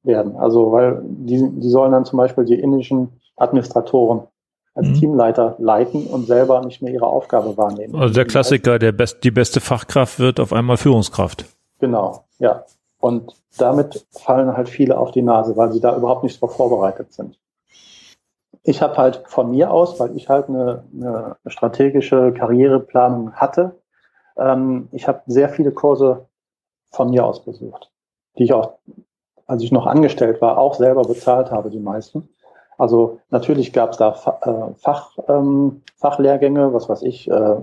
werden. 0.03 0.35
Also 0.35 0.71
weil 0.71 1.01
die, 1.03 1.49
die 1.59 1.69
sollen 1.69 1.91
dann 1.91 2.05
zum 2.05 2.17
Beispiel 2.17 2.45
die 2.45 2.59
indischen 2.59 3.21
Administratoren 3.37 4.27
als 4.75 4.87
mhm. 4.89 4.93
Teamleiter 4.95 5.55
leiten 5.57 6.05
und 6.07 6.27
selber 6.27 6.63
nicht 6.63 6.81
mehr 6.81 6.93
ihre 6.93 7.07
Aufgabe 7.07 7.57
wahrnehmen. 7.57 7.95
Also 7.95 8.13
der 8.13 8.25
Klassiker, 8.25 8.77
der 8.77 8.91
best, 8.91 9.23
die 9.23 9.31
beste 9.31 9.61
Fachkraft 9.61 10.19
wird 10.19 10.39
auf 10.39 10.53
einmal 10.53 10.77
Führungskraft. 10.77 11.45
Genau, 11.79 12.25
ja. 12.39 12.65
Und 12.99 13.33
damit 13.57 14.05
fallen 14.11 14.55
halt 14.55 14.69
viele 14.69 14.97
auf 14.97 15.11
die 15.11 15.21
Nase, 15.21 15.55
weil 15.57 15.71
sie 15.71 15.79
da 15.79 15.95
überhaupt 15.95 16.23
nicht 16.23 16.41
drauf 16.41 16.55
vorbereitet 16.55 17.13
sind. 17.13 17.39
Ich 18.63 18.81
habe 18.81 18.97
halt 18.97 19.23
von 19.27 19.51
mir 19.51 19.71
aus, 19.71 19.99
weil 19.99 20.15
ich 20.17 20.27
halt 20.27 20.49
eine, 20.49 20.83
eine 20.93 21.35
strategische 21.47 22.33
Karriereplanung 22.33 23.33
hatte, 23.33 23.75
ähm, 24.37 24.89
ich 24.91 25.07
habe 25.07 25.21
sehr 25.27 25.49
viele 25.49 25.71
Kurse 25.71 26.27
von 26.91 27.09
mir 27.09 27.25
aus 27.25 27.43
besucht, 27.43 27.91
die 28.37 28.43
ich 28.43 28.53
auch, 28.53 28.79
als 29.47 29.63
ich 29.63 29.71
noch 29.71 29.85
angestellt 29.85 30.41
war, 30.41 30.57
auch 30.57 30.75
selber 30.75 31.03
bezahlt 31.03 31.51
habe, 31.51 31.69
die 31.69 31.79
meisten. 31.79 32.29
Also 32.77 33.19
natürlich 33.29 33.73
gab 33.73 33.91
es 33.91 33.97
da 33.97 34.09
äh, 34.41 34.73
Fach, 34.77 35.17
ähm, 35.27 35.81
Fachlehrgänge, 35.95 36.73
was 36.73 36.89
weiß 36.89 37.03
ich, 37.03 37.29
äh, 37.29 37.55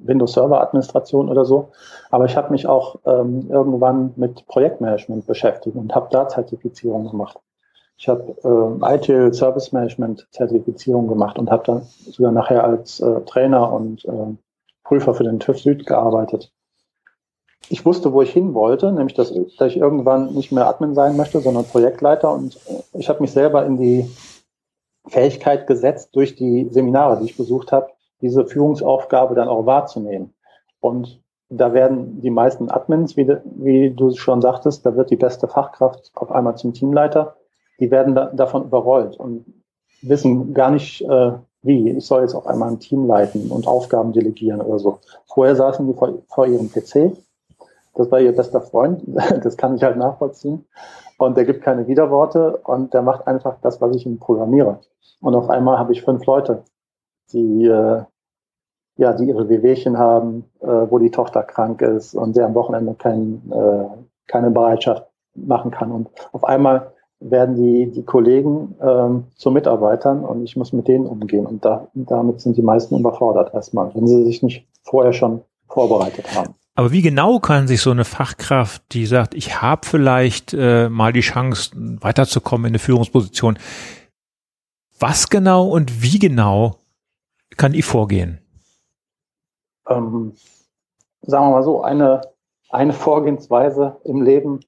Windows 0.00 0.32
Server 0.32 0.60
Administration 0.60 1.28
oder 1.28 1.44
so. 1.44 1.70
Aber 2.10 2.26
ich 2.26 2.36
habe 2.36 2.50
mich 2.50 2.66
auch 2.66 2.96
ähm, 3.06 3.48
irgendwann 3.50 4.12
mit 4.16 4.46
Projektmanagement 4.46 5.26
beschäftigt 5.26 5.76
und 5.76 5.94
habe 5.94 6.08
da 6.10 6.28
Zertifizierung 6.28 7.10
gemacht. 7.10 7.38
Ich 7.96 8.08
habe 8.08 8.36
äh, 8.44 8.94
ITIL 8.94 9.34
Service 9.34 9.72
Management 9.72 10.28
Zertifizierung 10.30 11.08
gemacht 11.08 11.38
und 11.38 11.50
habe 11.50 11.64
dann 11.64 11.82
sogar 11.82 12.30
nachher 12.30 12.62
als 12.64 13.00
äh, 13.00 13.20
Trainer 13.22 13.72
und 13.72 14.04
äh, 14.04 14.36
Prüfer 14.84 15.14
für 15.14 15.24
den 15.24 15.40
TÜV 15.40 15.58
Süd 15.58 15.86
gearbeitet. 15.86 16.52
Ich 17.70 17.84
wusste, 17.84 18.12
wo 18.12 18.22
ich 18.22 18.32
hin 18.32 18.54
wollte, 18.54 18.92
nämlich 18.92 19.14
dass, 19.14 19.34
dass 19.58 19.68
ich 19.68 19.76
irgendwann 19.76 20.32
nicht 20.32 20.52
mehr 20.52 20.68
Admin 20.68 20.94
sein 20.94 21.16
möchte, 21.16 21.40
sondern 21.40 21.64
Projektleiter. 21.64 22.32
Und 22.32 22.56
äh, 22.68 22.98
ich 22.98 23.08
habe 23.08 23.20
mich 23.20 23.32
selber 23.32 23.66
in 23.66 23.76
die 23.78 24.08
Fähigkeit 25.08 25.66
gesetzt, 25.66 26.10
durch 26.14 26.34
die 26.36 26.68
Seminare, 26.70 27.18
die 27.18 27.26
ich 27.26 27.36
besucht 27.36 27.72
habe, 27.72 27.88
diese 28.20 28.46
Führungsaufgabe 28.46 29.34
dann 29.34 29.48
auch 29.48 29.66
wahrzunehmen. 29.66 30.34
Und 30.80 31.22
da 31.50 31.72
werden 31.72 32.20
die 32.20 32.30
meisten 32.30 32.70
Admins, 32.70 33.16
wie, 33.16 33.28
wie 33.56 33.90
du 33.90 34.14
schon 34.14 34.42
sagtest, 34.42 34.84
da 34.84 34.96
wird 34.96 35.10
die 35.10 35.16
beste 35.16 35.48
Fachkraft 35.48 36.10
auf 36.14 36.30
einmal 36.30 36.56
zum 36.56 36.74
Teamleiter. 36.74 37.36
Die 37.80 37.90
werden 37.90 38.14
da, 38.14 38.26
davon 38.26 38.64
überrollt 38.64 39.16
und 39.16 39.46
wissen 40.02 40.52
gar 40.52 40.70
nicht, 40.70 41.02
äh, 41.02 41.32
wie, 41.62 41.90
ich 41.90 42.06
soll 42.06 42.22
jetzt 42.22 42.34
auf 42.34 42.46
einmal 42.46 42.70
ein 42.70 42.80
Team 42.80 43.06
leiten 43.06 43.50
und 43.50 43.66
Aufgaben 43.66 44.12
delegieren 44.12 44.60
oder 44.60 44.78
so. 44.78 44.98
Vorher 45.26 45.56
saßen 45.56 45.86
die 45.86 45.94
vor, 45.94 46.18
vor 46.28 46.46
ihrem 46.46 46.70
PC. 46.70 47.16
Das 47.94 48.10
war 48.10 48.20
ihr 48.20 48.34
bester 48.34 48.60
Freund. 48.60 49.02
Das 49.42 49.56
kann 49.56 49.74
ich 49.74 49.82
halt 49.82 49.96
nachvollziehen. 49.96 50.66
Und 51.18 51.36
der 51.36 51.44
gibt 51.44 51.62
keine 51.62 51.86
Widerworte 51.88 52.58
und 52.58 52.94
der 52.94 53.02
macht 53.02 53.26
einfach 53.26 53.56
das, 53.60 53.80
was 53.80 53.94
ich 53.96 54.06
ihm 54.06 54.18
programmiere. 54.18 54.78
Und 55.20 55.34
auf 55.34 55.50
einmal 55.50 55.78
habe 55.78 55.92
ich 55.92 56.02
fünf 56.02 56.24
Leute, 56.26 56.62
die, 57.32 57.66
äh, 57.66 58.04
ja, 58.96 59.12
die 59.12 59.24
ihre 59.24 59.48
Wehwehchen 59.48 59.98
haben, 59.98 60.44
äh, 60.60 60.66
wo 60.66 60.98
die 60.98 61.10
Tochter 61.10 61.42
krank 61.42 61.82
ist 61.82 62.14
und 62.14 62.36
der 62.36 62.46
am 62.46 62.54
Wochenende 62.54 62.94
kein, 62.94 63.42
äh, 63.50 63.84
keine 64.28 64.50
Bereitschaft 64.50 65.06
machen 65.34 65.72
kann. 65.72 65.90
Und 65.90 66.08
auf 66.32 66.44
einmal 66.44 66.92
werden 67.20 67.56
die, 67.56 67.90
die 67.90 68.04
Kollegen 68.04 68.76
ähm, 68.80 69.24
zu 69.34 69.50
Mitarbeitern 69.50 70.24
und 70.24 70.44
ich 70.44 70.56
muss 70.56 70.72
mit 70.72 70.86
denen 70.86 71.06
umgehen. 71.06 71.46
Und 71.46 71.64
da, 71.64 71.88
damit 71.94 72.40
sind 72.40 72.56
die 72.56 72.62
meisten 72.62 72.96
überfordert 72.96 73.52
erstmal, 73.54 73.92
wenn 73.94 74.06
sie 74.06 74.24
sich 74.24 74.42
nicht 74.44 74.68
vorher 74.84 75.12
schon 75.12 75.42
vorbereitet 75.66 76.26
haben. 76.36 76.54
Aber 76.78 76.92
wie 76.92 77.02
genau 77.02 77.40
kann 77.40 77.66
sich 77.66 77.80
so 77.80 77.90
eine 77.90 78.04
Fachkraft, 78.04 78.84
die 78.92 79.04
sagt, 79.04 79.34
ich 79.34 79.60
habe 79.60 79.84
vielleicht 79.84 80.54
äh, 80.54 80.88
mal 80.88 81.12
die 81.12 81.22
Chance, 81.22 81.72
weiterzukommen 81.74 82.66
in 82.66 82.70
eine 82.70 82.78
Führungsposition, 82.78 83.58
was 85.00 85.28
genau 85.28 85.66
und 85.66 86.02
wie 86.02 86.20
genau 86.20 86.76
kann 87.56 87.72
die 87.72 87.82
vorgehen? 87.82 88.38
Ähm, 89.88 90.34
sagen 91.22 91.46
wir 91.46 91.50
mal 91.50 91.64
so, 91.64 91.82
eine, 91.82 92.20
eine 92.70 92.92
Vorgehensweise 92.92 93.96
im 94.04 94.22
Leben 94.22 94.60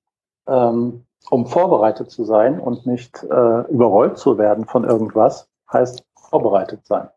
ähm, 0.48 1.04
um 1.30 1.46
vorbereitet 1.46 2.10
zu 2.10 2.24
sein 2.24 2.58
und 2.58 2.86
nicht 2.86 3.22
äh, 3.22 3.60
überrollt 3.70 4.18
zu 4.18 4.36
werden 4.36 4.64
von 4.64 4.82
irgendwas, 4.82 5.48
heißt 5.72 6.02
vorbereitet 6.16 6.84
sein. 6.84 7.08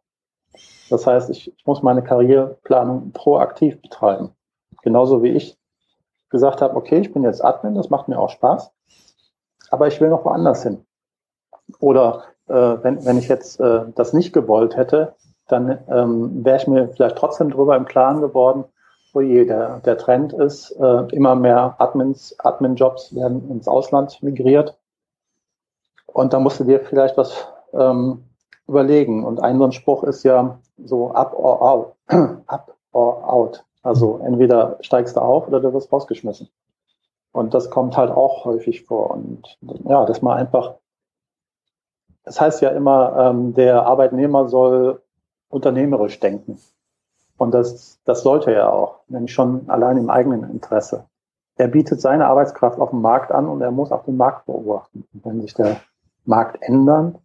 Das 0.91 1.07
heißt, 1.07 1.31
ich, 1.31 1.51
ich 1.51 1.65
muss 1.65 1.81
meine 1.81 2.03
Karriereplanung 2.03 3.11
proaktiv 3.11 3.81
betreiben. 3.81 4.35
Genauso 4.83 5.23
wie 5.23 5.29
ich 5.29 5.57
gesagt 6.29 6.61
habe, 6.61 6.75
okay, 6.75 6.99
ich 6.99 7.13
bin 7.13 7.23
jetzt 7.23 7.43
Admin, 7.43 7.75
das 7.75 7.89
macht 7.89 8.07
mir 8.07 8.19
auch 8.19 8.29
Spaß, 8.29 8.71
aber 9.69 9.87
ich 9.87 9.99
will 9.99 10.09
noch 10.09 10.25
woanders 10.25 10.63
hin. 10.63 10.85
Oder 11.79 12.23
äh, 12.47 12.53
wenn, 12.53 13.03
wenn 13.05 13.17
ich 13.17 13.27
jetzt 13.27 13.59
äh, 13.59 13.85
das 13.95 14.13
nicht 14.13 14.33
gewollt 14.33 14.75
hätte, 14.75 15.15
dann 15.47 15.79
ähm, 15.89 16.43
wäre 16.43 16.57
ich 16.57 16.67
mir 16.67 16.89
vielleicht 16.89 17.17
trotzdem 17.17 17.49
drüber 17.49 17.75
im 17.75 17.85
Klaren 17.85 18.21
geworden, 18.21 18.65
oje, 19.13 19.45
der, 19.45 19.79
der 19.79 19.97
Trend 19.97 20.33
ist, 20.33 20.71
äh, 20.71 21.05
immer 21.15 21.35
mehr 21.35 21.75
Admins, 21.77 22.35
Admin-Jobs 22.39 23.15
werden 23.15 23.49
ins 23.49 23.67
Ausland 23.67 24.21
migriert. 24.23 24.77
Und 26.07 26.33
da 26.33 26.39
musst 26.39 26.59
du 26.59 26.63
dir 26.63 26.79
vielleicht 26.79 27.17
was 27.17 27.47
ähm, 27.73 28.23
überlegen. 28.67 29.23
Und 29.23 29.39
ein 29.39 29.57
so 29.57 29.65
ein 29.65 29.71
Spruch 29.71 30.03
ist 30.03 30.23
ja 30.23 30.59
so 30.83 31.11
up 31.11 31.33
or 31.33 31.61
out. 31.61 31.95
up 32.47 32.75
or 32.91 33.31
out. 33.31 33.63
Also 33.83 34.19
entweder 34.25 34.77
steigst 34.81 35.17
du 35.17 35.21
auf 35.21 35.47
oder 35.47 35.59
du 35.59 35.73
wirst 35.73 35.91
rausgeschmissen. 35.91 36.49
Und 37.33 37.53
das 37.53 37.69
kommt 37.69 37.97
halt 37.97 38.11
auch 38.11 38.45
häufig 38.45 38.85
vor. 38.85 39.11
Und 39.11 39.57
ja, 39.87 40.05
dass 40.05 40.21
man 40.21 40.37
einfach, 40.37 40.75
das 42.23 42.39
heißt 42.39 42.61
ja 42.61 42.69
immer, 42.69 43.15
ähm, 43.17 43.53
der 43.53 43.85
Arbeitnehmer 43.85 44.47
soll 44.47 45.01
unternehmerisch 45.49 46.19
denken. 46.19 46.59
Und 47.37 47.53
das, 47.53 47.99
das 48.05 48.23
sollte 48.23 48.53
er 48.53 48.71
auch, 48.71 48.99
nämlich 49.07 49.33
schon 49.33 49.69
allein 49.69 49.97
im 49.97 50.09
eigenen 50.09 50.49
Interesse. 50.49 51.05
Er 51.55 51.67
bietet 51.67 52.01
seine 52.01 52.27
Arbeitskraft 52.27 52.79
auf 52.79 52.91
dem 52.91 53.01
Markt 53.01 53.31
an 53.31 53.47
und 53.47 53.61
er 53.61 53.71
muss 53.71 53.91
auch 53.91 54.05
den 54.05 54.17
Markt 54.17 54.45
beobachten. 54.45 55.05
Und 55.13 55.25
wenn 55.25 55.41
sich 55.41 55.53
der 55.53 55.77
Markt 56.25 56.57
ändern 56.61 57.17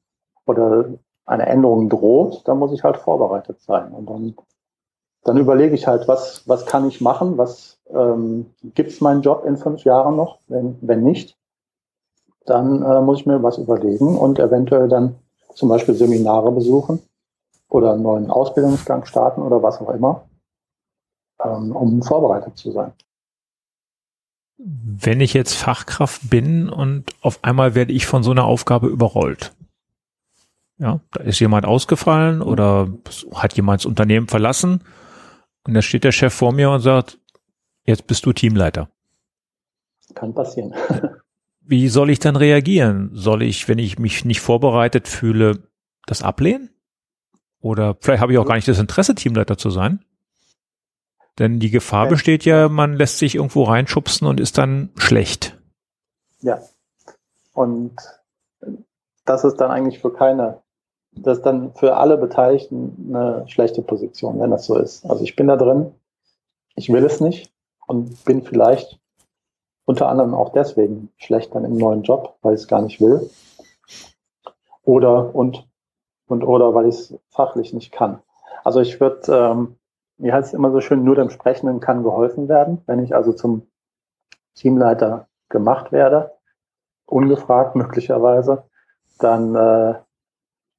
oder 0.44 0.86
eine 1.24 1.46
Änderung 1.46 1.88
droht, 1.88 2.46
dann 2.46 2.58
muss 2.58 2.72
ich 2.72 2.82
halt 2.82 2.96
vorbereitet 2.96 3.60
sein. 3.60 3.92
Und 3.92 4.08
dann, 4.08 4.34
dann 5.28 5.37
überlege 5.37 5.75
ich 5.75 5.87
halt, 5.87 6.08
was, 6.08 6.42
was 6.47 6.64
kann 6.64 6.88
ich 6.88 7.00
machen, 7.00 7.37
was 7.37 7.78
ähm, 7.90 8.47
gibt 8.75 8.90
es 8.90 9.00
meinen 9.02 9.20
Job 9.20 9.44
in 9.44 9.58
fünf 9.58 9.85
Jahren 9.85 10.16
noch? 10.16 10.38
Wenn, 10.49 10.78
wenn 10.80 11.02
nicht, 11.02 11.37
dann 12.47 12.82
äh, 12.82 13.00
muss 13.02 13.20
ich 13.20 13.26
mir 13.26 13.42
was 13.42 13.58
überlegen 13.58 14.16
und 14.16 14.38
eventuell 14.38 14.88
dann 14.88 15.16
zum 15.54 15.68
Beispiel 15.68 15.94
Seminare 15.94 16.50
besuchen 16.50 17.00
oder 17.68 17.92
einen 17.92 18.02
neuen 18.02 18.30
Ausbildungsgang 18.30 19.04
starten 19.04 19.42
oder 19.42 19.62
was 19.62 19.80
auch 19.80 19.90
immer, 19.90 20.25
ähm, 21.44 21.76
um 21.76 22.02
vorbereitet 22.02 22.56
zu 22.56 22.73
sein. 22.73 22.92
Wenn 24.56 25.20
ich 25.20 25.35
jetzt 25.35 25.54
Fachkraft 25.54 26.30
bin 26.30 26.70
und 26.70 27.04
auf 27.20 27.38
einmal 27.42 27.75
werde 27.75 27.92
ich 27.92 28.06
von 28.06 28.23
so 28.23 28.30
einer 28.30 28.47
Aufgabe 28.47 28.88
überrollt. 28.88 29.52
Ja, 30.78 31.00
da 31.12 31.23
ist 31.23 31.38
jemand 31.38 31.66
ausgefallen 31.66 32.40
oder 32.40 32.88
hat 33.35 33.54
jemand 33.54 33.82
das 33.82 33.87
Unternehmen 33.87 34.28
verlassen 34.28 34.80
und 35.68 35.75
da 35.75 35.82
steht 35.82 36.02
der 36.02 36.12
Chef 36.12 36.32
vor 36.32 36.52
mir 36.52 36.70
und 36.70 36.80
sagt, 36.80 37.18
jetzt 37.84 38.06
bist 38.06 38.25
du 38.25 38.32
Teamleiter. 38.32 38.88
Kann 40.14 40.32
passieren. 40.34 40.75
Wie 41.60 41.88
soll 41.90 42.08
ich 42.08 42.18
dann 42.18 42.37
reagieren? 42.37 43.10
Soll 43.12 43.42
ich, 43.42 43.68
wenn 43.68 43.78
ich 43.78 43.98
mich 43.98 44.25
nicht 44.25 44.40
vorbereitet 44.40 45.08
fühle, 45.08 45.68
das 46.06 46.22
ablehnen? 46.22 46.70
Oder 47.60 47.98
vielleicht 48.00 48.22
habe 48.22 48.32
ich 48.32 48.38
auch 48.38 48.46
gar 48.46 48.54
nicht 48.54 48.66
das 48.66 48.78
Interesse, 48.78 49.14
Teamleiter 49.14 49.58
zu 49.58 49.68
sein? 49.68 50.02
Denn 51.38 51.60
die 51.60 51.70
Gefahr 51.70 52.04
ja. 52.04 52.10
besteht 52.12 52.46
ja, 52.46 52.70
man 52.70 52.94
lässt 52.94 53.18
sich 53.18 53.34
irgendwo 53.34 53.64
reinschubsen 53.64 54.26
und 54.26 54.40
ist 54.40 54.56
dann 54.56 54.88
schlecht. 54.96 55.58
Ja. 56.40 56.62
Und 57.52 57.94
das 59.26 59.44
ist 59.44 59.56
dann 59.56 59.70
eigentlich 59.70 60.00
für 60.00 60.14
keine, 60.14 60.62
das 61.22 61.38
ist 61.38 61.46
dann 61.46 61.72
für 61.75 61.96
alle 61.96 62.16
Beteiligten 62.16 63.06
eine 63.08 63.44
schlechte 63.48 63.82
Position, 63.82 64.40
wenn 64.40 64.50
das 64.50 64.66
so 64.66 64.78
ist. 64.78 65.04
Also 65.08 65.25
ich 65.25 65.37
bin 65.37 65.48
da 65.48 65.56
drin, 65.56 65.92
ich 66.75 66.92
will 66.92 67.04
es 67.04 67.20
nicht 67.20 67.52
und 67.87 68.25
bin 68.25 68.42
vielleicht 68.42 68.98
unter 69.84 70.08
anderem 70.08 70.34
auch 70.34 70.52
deswegen 70.52 71.10
schlecht 71.16 71.54
dann 71.54 71.64
im 71.64 71.76
neuen 71.76 72.02
Job, 72.02 72.37
weil 72.42 72.54
ich 72.54 72.60
es 72.60 72.68
gar 72.68 72.82
nicht 72.82 73.00
will. 73.00 73.30
Oder 74.84 75.34
und 75.34 75.66
und 76.26 76.44
oder 76.44 76.75
weil 76.75 76.88
ich 76.88 76.94
es 76.94 77.14
fachlich 77.30 77.72
nicht 77.72 77.90
kann. 77.90 78.20
Also 78.64 78.80
ich 78.80 79.00
würde, 79.00 79.32
ähm, 79.32 79.76
wie 80.18 80.32
heißt 80.32 80.48
es 80.48 80.54
immer 80.54 80.70
so 80.70 80.80
schön, 80.80 81.04
nur 81.04 81.14
dem 81.14 81.30
Sprechenden 81.30 81.80
kann 81.80 82.02
geholfen 82.02 82.48
werden. 82.48 82.82
Wenn 82.87 83.02
ich 83.02 83.14
also 83.14 83.32
zum 83.32 83.66
Teamleiter 84.54 85.26
gemacht 85.48 85.90
werde, 85.90 86.32
ungefragt 87.06 87.76
möglicherweise, 87.76 88.64
dann 89.18 89.54
äh, 89.54 89.94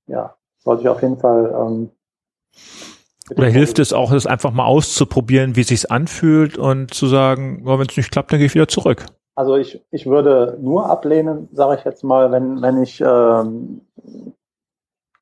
ja, 0.10 0.36
sollte 0.58 0.84
ich 0.84 0.90
auf 0.90 1.02
jeden 1.02 1.18
Fall 1.18 1.54
ähm, 1.56 1.90
oder 3.36 3.48
hilft 3.48 3.80
es 3.80 3.94
auch, 3.94 4.12
es 4.12 4.26
einfach 4.26 4.52
mal 4.52 4.66
auszuprobieren, 4.66 5.56
wie 5.56 5.62
es 5.62 5.68
sich 5.68 5.92
anfühlt 5.92 6.58
und 6.58 6.94
zu 6.94 7.08
sagen, 7.08 7.64
oh, 7.66 7.78
wenn 7.78 7.88
es 7.88 7.96
nicht 7.96 8.12
klappt, 8.12 8.32
dann 8.32 8.40
gehe 8.40 8.48
ich 8.48 8.56
wieder 8.56 8.68
zurück? 8.68 9.06
Also 9.36 9.56
ich, 9.56 9.86
ich 9.92 10.06
würde 10.06 10.58
nur 10.62 10.90
ablehnen, 10.90 11.48
sage 11.54 11.78
ich 11.78 11.86
jetzt 11.86 12.04
mal, 12.04 12.32
wenn, 12.32 12.62
wenn 12.62 12.82
ich 12.82 13.00
ähm, 13.02 13.82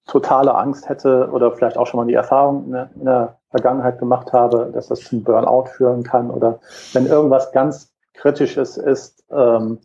totale 0.08 0.56
Angst 0.56 0.90
hätte 0.90 1.30
oder 1.32 1.52
vielleicht 1.52 1.78
auch 1.78 1.86
schon 1.86 2.00
mal 2.00 2.08
die 2.08 2.14
Erfahrung 2.14 2.66
in 2.66 2.72
der, 2.72 2.90
in 2.96 3.06
der 3.06 3.38
Vergangenheit 3.50 4.00
gemacht 4.00 4.34
habe, 4.34 4.72
dass 4.74 4.88
das 4.88 5.02
zum 5.02 5.24
Burnout 5.24 5.66
führen 5.66 6.04
kann 6.04 6.32
oder 6.32 6.60
wenn 6.94 7.06
irgendwas 7.06 7.52
ganz 7.52 7.94
Kritisches 8.14 8.78
ist 8.78 9.24
ähm, 9.30 9.80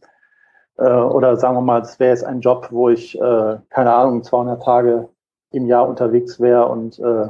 äh, 0.83 1.01
oder 1.01 1.37
sagen 1.37 1.57
wir 1.57 1.61
mal, 1.61 1.81
es 1.81 2.01
wäre 2.01 2.11
jetzt 2.11 2.25
ein 2.25 2.41
Job, 2.41 2.69
wo 2.71 2.89
ich, 2.89 3.19
äh, 3.21 3.59
keine 3.71 3.95
Ahnung, 3.95 4.25
200 4.25 4.63
Tage 4.63 5.09
im 5.53 5.67
Jahr 5.67 5.89
unterwegs 5.89 6.41
wäre 6.41 6.67
und 6.67 6.99
äh, 6.99 7.29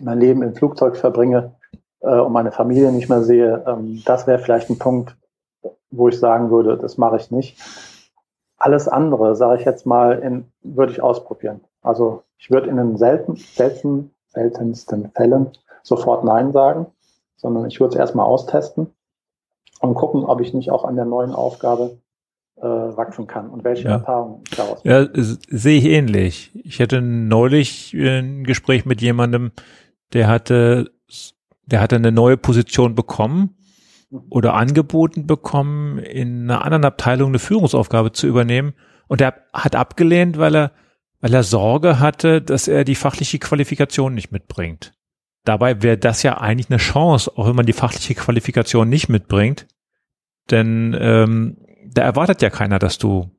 mein 0.00 0.20
Leben 0.20 0.42
im 0.42 0.54
Flugzeug 0.54 0.96
verbringe 0.96 1.54
äh, 2.00 2.18
und 2.18 2.32
meine 2.32 2.52
Familie 2.52 2.92
nicht 2.92 3.08
mehr 3.08 3.22
sehe, 3.22 3.64
ähm, 3.66 4.02
das 4.04 4.26
wäre 4.26 4.38
vielleicht 4.38 4.70
ein 4.70 4.78
Punkt, 4.78 5.16
wo 5.90 6.08
ich 6.08 6.18
sagen 6.18 6.50
würde, 6.50 6.76
das 6.78 6.98
mache 6.98 7.16
ich 7.16 7.30
nicht. 7.30 7.60
Alles 8.58 8.86
andere, 8.86 9.34
sage 9.34 9.58
ich 9.58 9.66
jetzt 9.66 9.86
mal, 9.86 10.44
würde 10.62 10.92
ich 10.92 11.02
ausprobieren. 11.02 11.62
Also 11.82 12.22
ich 12.38 12.50
würde 12.50 12.70
in 12.70 12.76
den 12.76 12.96
selten, 12.96 13.34
selten, 13.34 14.14
seltensten 14.28 15.10
Fällen 15.10 15.50
sofort 15.82 16.22
Nein 16.22 16.52
sagen, 16.52 16.86
sondern 17.36 17.66
ich 17.66 17.80
würde 17.80 17.94
es 17.94 17.98
erstmal 17.98 18.26
austesten 18.26 18.94
und 19.80 19.94
gucken, 19.94 20.24
ob 20.24 20.40
ich 20.40 20.54
nicht 20.54 20.70
auch 20.70 20.84
an 20.84 20.94
der 20.94 21.04
neuen 21.06 21.34
Aufgabe 21.34 21.98
äh, 22.62 22.96
wachsen 22.96 23.26
kann 23.26 23.50
und 23.50 23.64
welche 23.64 23.84
ja. 23.84 23.96
Erfahrungen 23.96 24.42
daraus 24.56 24.80
Ja, 24.84 25.06
sehe 25.12 25.78
ich 25.78 25.84
ähnlich. 25.84 26.52
Ich 26.64 26.80
hatte 26.80 27.02
neulich 27.02 27.92
ein 27.94 28.44
Gespräch 28.44 28.86
mit 28.86 29.00
jemandem, 29.02 29.52
der 30.12 30.28
hatte, 30.28 30.90
der 31.66 31.80
hatte 31.80 31.96
eine 31.96 32.12
neue 32.12 32.36
Position 32.36 32.94
bekommen 32.94 33.56
mhm. 34.10 34.22
oder 34.30 34.54
angeboten 34.54 35.26
bekommen, 35.26 35.98
in 35.98 36.50
einer 36.50 36.64
anderen 36.64 36.84
Abteilung 36.84 37.30
eine 37.30 37.38
Führungsaufgabe 37.38 38.12
zu 38.12 38.26
übernehmen. 38.26 38.74
Und 39.08 39.20
er 39.20 39.34
hat 39.52 39.76
abgelehnt, 39.76 40.38
weil 40.38 40.54
er 40.54 40.72
weil 41.22 41.34
er 41.34 41.44
Sorge 41.44 42.00
hatte, 42.00 42.42
dass 42.42 42.66
er 42.66 42.84
die 42.84 42.96
fachliche 42.96 43.38
Qualifikation 43.38 44.12
nicht 44.12 44.32
mitbringt. 44.32 44.92
Dabei 45.44 45.80
wäre 45.80 45.96
das 45.96 46.24
ja 46.24 46.38
eigentlich 46.38 46.68
eine 46.68 46.78
Chance, 46.78 47.30
auch 47.36 47.46
wenn 47.46 47.54
man 47.54 47.64
die 47.64 47.72
fachliche 47.72 48.14
Qualifikation 48.14 48.88
nicht 48.88 49.08
mitbringt. 49.08 49.68
Denn 50.50 50.96
ähm, 50.98 51.58
da 51.92 52.02
erwartet 52.02 52.42
ja 52.42 52.50
keiner, 52.50 52.78
dass 52.78 52.98
du 52.98 53.30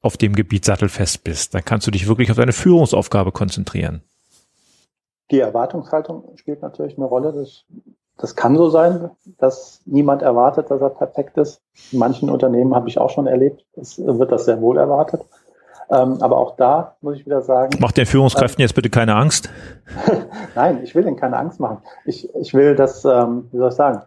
auf 0.00 0.16
dem 0.16 0.34
Gebiet 0.34 0.64
sattelfest 0.64 1.24
bist. 1.24 1.54
Dann 1.54 1.64
kannst 1.64 1.86
du 1.86 1.90
dich 1.90 2.06
wirklich 2.06 2.30
auf 2.30 2.36
deine 2.36 2.52
Führungsaufgabe 2.52 3.32
konzentrieren. 3.32 4.02
Die 5.30 5.40
Erwartungshaltung 5.40 6.36
spielt 6.36 6.62
natürlich 6.62 6.96
eine 6.96 7.06
Rolle. 7.06 7.32
Das, 7.32 7.64
das 8.16 8.36
kann 8.36 8.56
so 8.56 8.70
sein, 8.70 9.10
dass 9.38 9.82
niemand 9.84 10.22
erwartet, 10.22 10.70
dass 10.70 10.80
er 10.80 10.90
perfekt 10.90 11.36
ist. 11.36 11.60
In 11.92 11.98
manchen 11.98 12.30
Unternehmen 12.30 12.74
habe 12.74 12.88
ich 12.88 12.98
auch 12.98 13.10
schon 13.10 13.26
erlebt, 13.26 13.64
es 13.76 13.98
wird 13.98 14.32
das 14.32 14.44
sehr 14.44 14.60
wohl 14.60 14.78
erwartet. 14.78 15.22
Ähm, 15.90 16.18
aber 16.20 16.36
auch 16.36 16.56
da 16.56 16.96
muss 17.00 17.16
ich 17.16 17.24
wieder 17.24 17.40
sagen. 17.40 17.78
Macht 17.80 17.96
den 17.96 18.04
Führungskräften 18.04 18.60
äh, 18.60 18.64
jetzt 18.64 18.74
bitte 18.74 18.90
keine 18.90 19.14
Angst? 19.14 19.48
Nein, 20.54 20.82
ich 20.82 20.94
will 20.94 21.06
ihnen 21.06 21.16
keine 21.16 21.38
Angst 21.38 21.60
machen. 21.60 21.78
Ich, 22.04 22.28
ich 22.34 22.52
will 22.52 22.76
das, 22.76 23.04
ähm, 23.06 23.48
wie 23.52 23.56
soll 23.56 23.70
ich 23.70 23.74
sagen, 23.74 24.02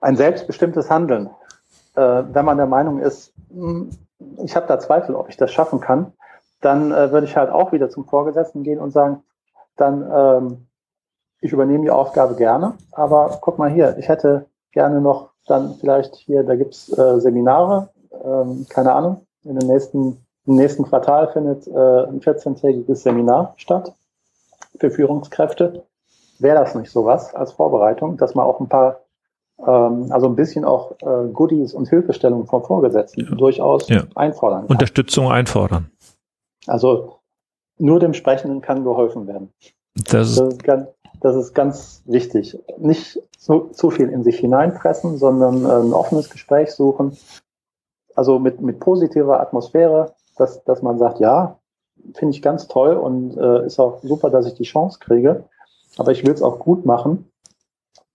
ein 0.00 0.16
selbstbestimmtes 0.16 0.90
Handeln. 0.90 1.30
Äh, 1.94 2.22
wenn 2.32 2.44
man 2.44 2.56
der 2.56 2.66
Meinung 2.66 3.00
ist, 3.00 3.32
hm, 3.50 3.90
ich 4.44 4.56
habe 4.56 4.66
da 4.66 4.78
Zweifel, 4.78 5.14
ob 5.14 5.28
ich 5.28 5.36
das 5.36 5.52
schaffen 5.52 5.80
kann, 5.80 6.12
dann 6.60 6.92
äh, 6.92 7.10
würde 7.10 7.26
ich 7.26 7.36
halt 7.36 7.50
auch 7.50 7.72
wieder 7.72 7.88
zum 7.90 8.04
Vorgesetzten 8.04 8.62
gehen 8.62 8.78
und 8.78 8.90
sagen, 8.90 9.22
dann 9.76 10.10
ähm, 10.14 10.66
ich 11.40 11.52
übernehme 11.52 11.84
die 11.84 11.90
Aufgabe 11.90 12.34
gerne, 12.34 12.74
aber 12.92 13.38
guck 13.40 13.58
mal 13.58 13.70
hier, 13.70 13.96
ich 13.98 14.08
hätte 14.08 14.46
gerne 14.72 15.00
noch 15.00 15.30
dann 15.46 15.74
vielleicht 15.80 16.16
hier, 16.16 16.44
da 16.44 16.54
gibt's 16.54 16.90
äh, 16.96 17.18
Seminare, 17.18 17.88
ähm, 18.24 18.66
keine 18.68 18.92
Ahnung, 18.92 19.26
in 19.42 19.58
den 19.58 19.68
nächsten 19.68 20.24
im 20.46 20.56
nächsten 20.56 20.84
Quartal 20.84 21.28
findet 21.32 21.66
äh, 21.66 21.70
ein 21.70 22.20
14-tägiges 22.20 23.02
Seminar 23.02 23.54
statt 23.56 23.94
für 24.78 24.90
Führungskräfte. 24.90 25.84
Wäre 26.38 26.58
das 26.60 26.74
nicht 26.74 26.90
sowas 26.90 27.34
als 27.34 27.52
Vorbereitung, 27.52 28.16
dass 28.16 28.34
man 28.34 28.46
auch 28.46 28.60
ein 28.60 28.68
paar, 28.68 28.99
also 29.66 30.26
ein 30.26 30.36
bisschen 30.36 30.64
auch 30.64 30.92
äh, 31.02 31.28
Goodies 31.32 31.74
und 31.74 31.88
Hilfestellungen 31.88 32.46
vom 32.46 32.64
Vorgesetzten 32.64 33.26
ja. 33.26 33.34
durchaus 33.34 33.88
ja. 33.88 34.04
einfordern 34.14 34.62
kann. 34.62 34.70
Unterstützung 34.70 35.30
einfordern. 35.30 35.90
Also 36.66 37.18
nur 37.78 38.00
dem 38.00 38.14
Sprechenden 38.14 38.60
kann 38.60 38.84
geholfen 38.84 39.26
werden. 39.26 39.52
Das, 39.94 40.36
das, 40.36 40.54
ist, 40.54 40.64
ganz, 40.64 40.88
das 41.20 41.36
ist 41.36 41.54
ganz 41.54 42.02
wichtig. 42.06 42.58
Nicht 42.78 43.20
zu, 43.36 43.68
zu 43.72 43.90
viel 43.90 44.08
in 44.08 44.22
sich 44.22 44.38
hineinpressen, 44.38 45.18
sondern 45.18 45.64
äh, 45.64 45.86
ein 45.86 45.92
offenes 45.92 46.30
Gespräch 46.30 46.72
suchen. 46.72 47.16
Also 48.14 48.38
mit, 48.38 48.60
mit 48.60 48.80
positiver 48.80 49.40
Atmosphäre 49.40 50.14
dass, 50.40 50.64
dass 50.64 50.82
man 50.82 50.98
sagt, 50.98 51.20
ja, 51.20 51.58
finde 52.14 52.34
ich 52.34 52.42
ganz 52.42 52.66
toll 52.66 52.96
und 52.96 53.36
äh, 53.36 53.66
ist 53.66 53.78
auch 53.78 54.00
super, 54.02 54.30
dass 54.30 54.46
ich 54.46 54.54
die 54.54 54.64
Chance 54.64 54.98
kriege, 54.98 55.44
aber 55.98 56.12
ich 56.12 56.24
will 56.24 56.32
es 56.32 56.42
auch 56.42 56.58
gut 56.58 56.86
machen 56.86 57.30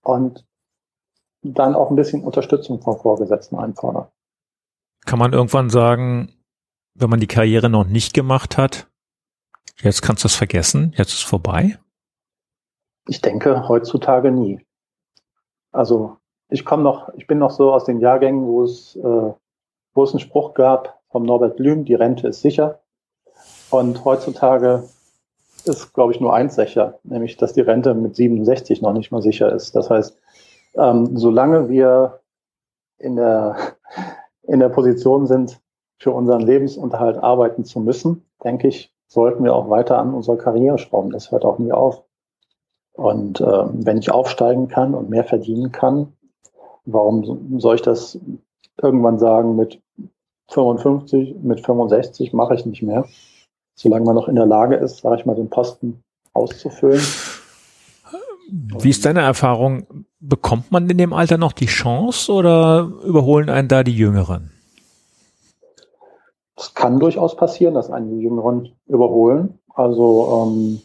und 0.03 0.43
dann 1.53 1.75
auch 1.75 1.89
ein 1.89 1.95
bisschen 1.95 2.23
Unterstützung 2.23 2.81
vom 2.81 2.97
Vorgesetzten 2.97 3.57
einfordern. 3.57 4.07
Kann 5.05 5.19
man 5.19 5.33
irgendwann 5.33 5.69
sagen, 5.69 6.33
wenn 6.95 7.09
man 7.09 7.19
die 7.19 7.27
Karriere 7.27 7.69
noch 7.69 7.85
nicht 7.85 8.13
gemacht 8.13 8.57
hat, 8.57 8.87
jetzt 9.81 10.01
kannst 10.01 10.23
du 10.23 10.27
es 10.27 10.35
vergessen, 10.35 10.93
jetzt 10.97 11.09
ist 11.09 11.19
es 11.19 11.23
vorbei? 11.23 11.77
Ich 13.07 13.21
denke 13.21 13.67
heutzutage 13.67 14.31
nie. 14.31 14.65
Also 15.71 16.17
ich 16.49 16.65
komme 16.65 16.83
noch, 16.83 17.09
ich 17.15 17.27
bin 17.27 17.37
noch 17.37 17.51
so 17.51 17.73
aus 17.73 17.85
den 17.85 17.99
Jahrgängen, 17.99 18.45
wo 18.45 18.63
es, 18.63 18.95
äh, 18.95 19.33
wo 19.93 20.03
es 20.03 20.11
einen 20.11 20.19
Spruch 20.19 20.53
gab, 20.53 21.01
vom 21.09 21.23
Norbert 21.23 21.57
Blüm, 21.57 21.85
die 21.85 21.95
Rente 21.95 22.27
ist 22.27 22.41
sicher. 22.41 22.79
Und 23.69 24.05
heutzutage 24.05 24.83
ist, 25.65 25.93
glaube 25.93 26.13
ich, 26.13 26.19
nur 26.19 26.33
eins 26.33 26.55
sicher, 26.55 26.99
nämlich 27.03 27.37
dass 27.37 27.53
die 27.53 27.61
Rente 27.61 27.93
mit 27.93 28.15
67 28.15 28.81
noch 28.81 28.93
nicht 28.93 29.11
mal 29.11 29.21
sicher 29.21 29.51
ist. 29.51 29.75
Das 29.75 29.89
heißt, 29.89 30.17
ähm, 30.77 31.17
solange 31.17 31.69
wir 31.69 32.21
in 32.97 33.15
der, 33.15 33.55
in 34.43 34.59
der 34.59 34.69
Position 34.69 35.27
sind, 35.27 35.59
für 35.97 36.11
unseren 36.11 36.41
Lebensunterhalt 36.41 37.17
arbeiten 37.17 37.63
zu 37.63 37.79
müssen, 37.79 38.25
denke 38.43 38.67
ich, 38.67 38.93
sollten 39.07 39.43
wir 39.43 39.55
auch 39.55 39.69
weiter 39.69 39.97
an 39.97 40.13
unserer 40.13 40.37
Karriere 40.37 40.77
schrauben. 40.77 41.11
Das 41.11 41.31
hört 41.31 41.45
auch 41.45 41.57
nie 41.57 41.71
auf. 41.71 42.03
Und 42.93 43.41
äh, 43.41 43.63
wenn 43.73 43.97
ich 43.97 44.11
aufsteigen 44.11 44.67
kann 44.67 44.93
und 44.93 45.09
mehr 45.09 45.23
verdienen 45.23 45.71
kann, 45.71 46.13
warum 46.85 47.59
soll 47.59 47.75
ich 47.75 47.81
das 47.81 48.19
irgendwann 48.81 49.19
sagen 49.19 49.55
mit 49.55 49.81
55, 50.49 51.35
mit 51.41 51.65
65 51.65 52.33
mache 52.33 52.55
ich 52.55 52.65
nicht 52.65 52.83
mehr? 52.83 53.05
Solange 53.75 54.05
man 54.05 54.15
noch 54.15 54.27
in 54.27 54.35
der 54.35 54.45
Lage 54.45 54.75
ist, 54.75 54.97
sage 54.97 55.17
ich 55.17 55.25
mal, 55.25 55.35
den 55.35 55.49
Posten 55.49 56.03
auszufüllen. 56.33 57.01
Wie 58.49 58.89
ist 58.89 59.05
deine 59.05 59.21
Erfahrung? 59.21 59.85
Bekommt 60.27 60.71
man 60.71 60.89
in 60.89 60.97
dem 60.97 61.13
Alter 61.13 61.37
noch 61.37 61.53
die 61.53 61.67
Chance 61.67 62.31
oder 62.31 62.89
überholen 63.03 63.49
einen 63.49 63.67
da 63.67 63.83
die 63.83 63.95
Jüngeren? 63.95 64.51
Es 66.57 66.73
kann 66.73 66.99
durchaus 66.99 67.35
passieren, 67.35 67.75
dass 67.75 67.91
einen 67.91 68.09
die 68.09 68.23
Jüngeren 68.23 68.71
überholen. 68.87 69.59
Also 69.73 70.47
ähm, 70.47 70.81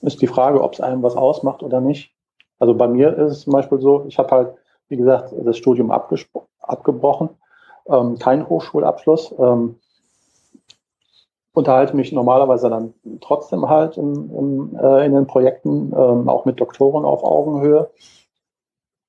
ist 0.00 0.22
die 0.22 0.26
Frage, 0.26 0.62
ob 0.62 0.74
es 0.74 0.80
einem 0.80 1.02
was 1.02 1.16
ausmacht 1.16 1.62
oder 1.62 1.80
nicht. 1.80 2.12
Also 2.58 2.74
bei 2.74 2.88
mir 2.88 3.16
ist 3.18 3.32
es 3.32 3.40
zum 3.42 3.52
Beispiel 3.52 3.80
so, 3.80 4.04
ich 4.06 4.18
habe 4.18 4.30
halt, 4.30 4.54
wie 4.88 4.96
gesagt, 4.96 5.34
das 5.44 5.58
Studium 5.58 5.90
abgebrochen, 5.90 7.30
ähm, 7.86 8.18
keinen 8.18 8.48
Hochschulabschluss, 8.48 9.34
ähm, 9.38 9.76
unterhalte 11.54 11.96
mich 11.96 12.12
normalerweise 12.12 12.68
dann 12.68 12.94
trotzdem 13.20 13.68
halt 13.68 13.96
in, 13.96 14.30
in, 14.30 14.76
äh, 14.76 15.06
in 15.06 15.14
den 15.14 15.26
Projekten, 15.26 15.92
ähm, 15.96 16.28
auch 16.28 16.44
mit 16.44 16.60
Doktoren 16.60 17.04
auf 17.04 17.22
Augenhöhe. 17.22 17.90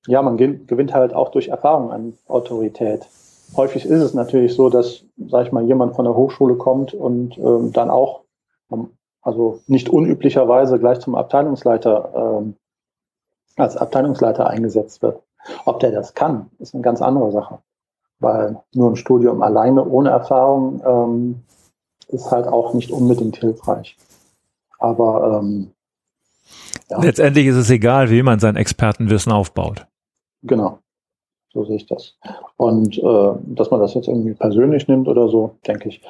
Ja, 0.06 0.22
man 0.22 0.36
gewinnt 0.36 0.94
halt 0.94 1.12
auch 1.12 1.30
durch 1.30 1.48
Erfahrung 1.48 1.90
an 1.90 2.14
Autorität. 2.28 3.08
Häufig 3.56 3.84
ist 3.84 4.00
es 4.00 4.14
natürlich 4.14 4.54
so, 4.54 4.70
dass, 4.70 5.04
sag 5.16 5.46
ich 5.46 5.52
mal, 5.52 5.64
jemand 5.64 5.96
von 5.96 6.04
der 6.04 6.14
Hochschule 6.14 6.54
kommt 6.54 6.94
und 6.94 7.36
ähm, 7.38 7.72
dann 7.72 7.90
auch, 7.90 8.22
ähm, 8.70 8.90
also 9.22 9.60
nicht 9.66 9.88
unüblicherweise 9.88 10.78
gleich 10.78 11.00
zum 11.00 11.16
Abteilungsleiter, 11.16 12.12
ähm, 12.40 12.54
als 13.56 13.76
Abteilungsleiter 13.76 14.46
eingesetzt 14.46 15.02
wird. 15.02 15.20
Ob 15.64 15.80
der 15.80 15.90
das 15.90 16.14
kann, 16.14 16.50
ist 16.60 16.74
eine 16.74 16.82
ganz 16.82 17.02
andere 17.02 17.32
Sache. 17.32 17.58
Weil 18.20 18.62
nur 18.72 18.90
ein 18.90 18.96
Studium 18.96 19.42
alleine 19.42 19.84
ohne 19.84 20.10
Erfahrung 20.10 20.82
ähm, 20.84 21.42
ist 22.08 22.30
halt 22.30 22.46
auch 22.46 22.74
nicht 22.74 22.90
unbedingt 22.90 23.36
hilfreich. 23.36 23.96
Aber 24.78 25.40
ähm, 25.40 25.72
ja. 26.90 27.00
letztendlich 27.00 27.46
ist 27.46 27.56
es 27.56 27.70
egal, 27.70 28.10
wie 28.10 28.22
man 28.22 28.38
sein 28.38 28.56
Expertenwissen 28.56 29.32
aufbaut. 29.32 29.86
Genau, 30.42 30.78
so 31.52 31.64
sehe 31.64 31.76
ich 31.76 31.86
das. 31.86 32.16
Und 32.56 32.98
äh, 32.98 33.32
dass 33.54 33.70
man 33.70 33.80
das 33.80 33.94
jetzt 33.94 34.08
irgendwie 34.08 34.34
persönlich 34.34 34.86
nimmt 34.88 35.08
oder 35.08 35.28
so, 35.28 35.56
denke 35.66 35.88
ich. 35.88 36.02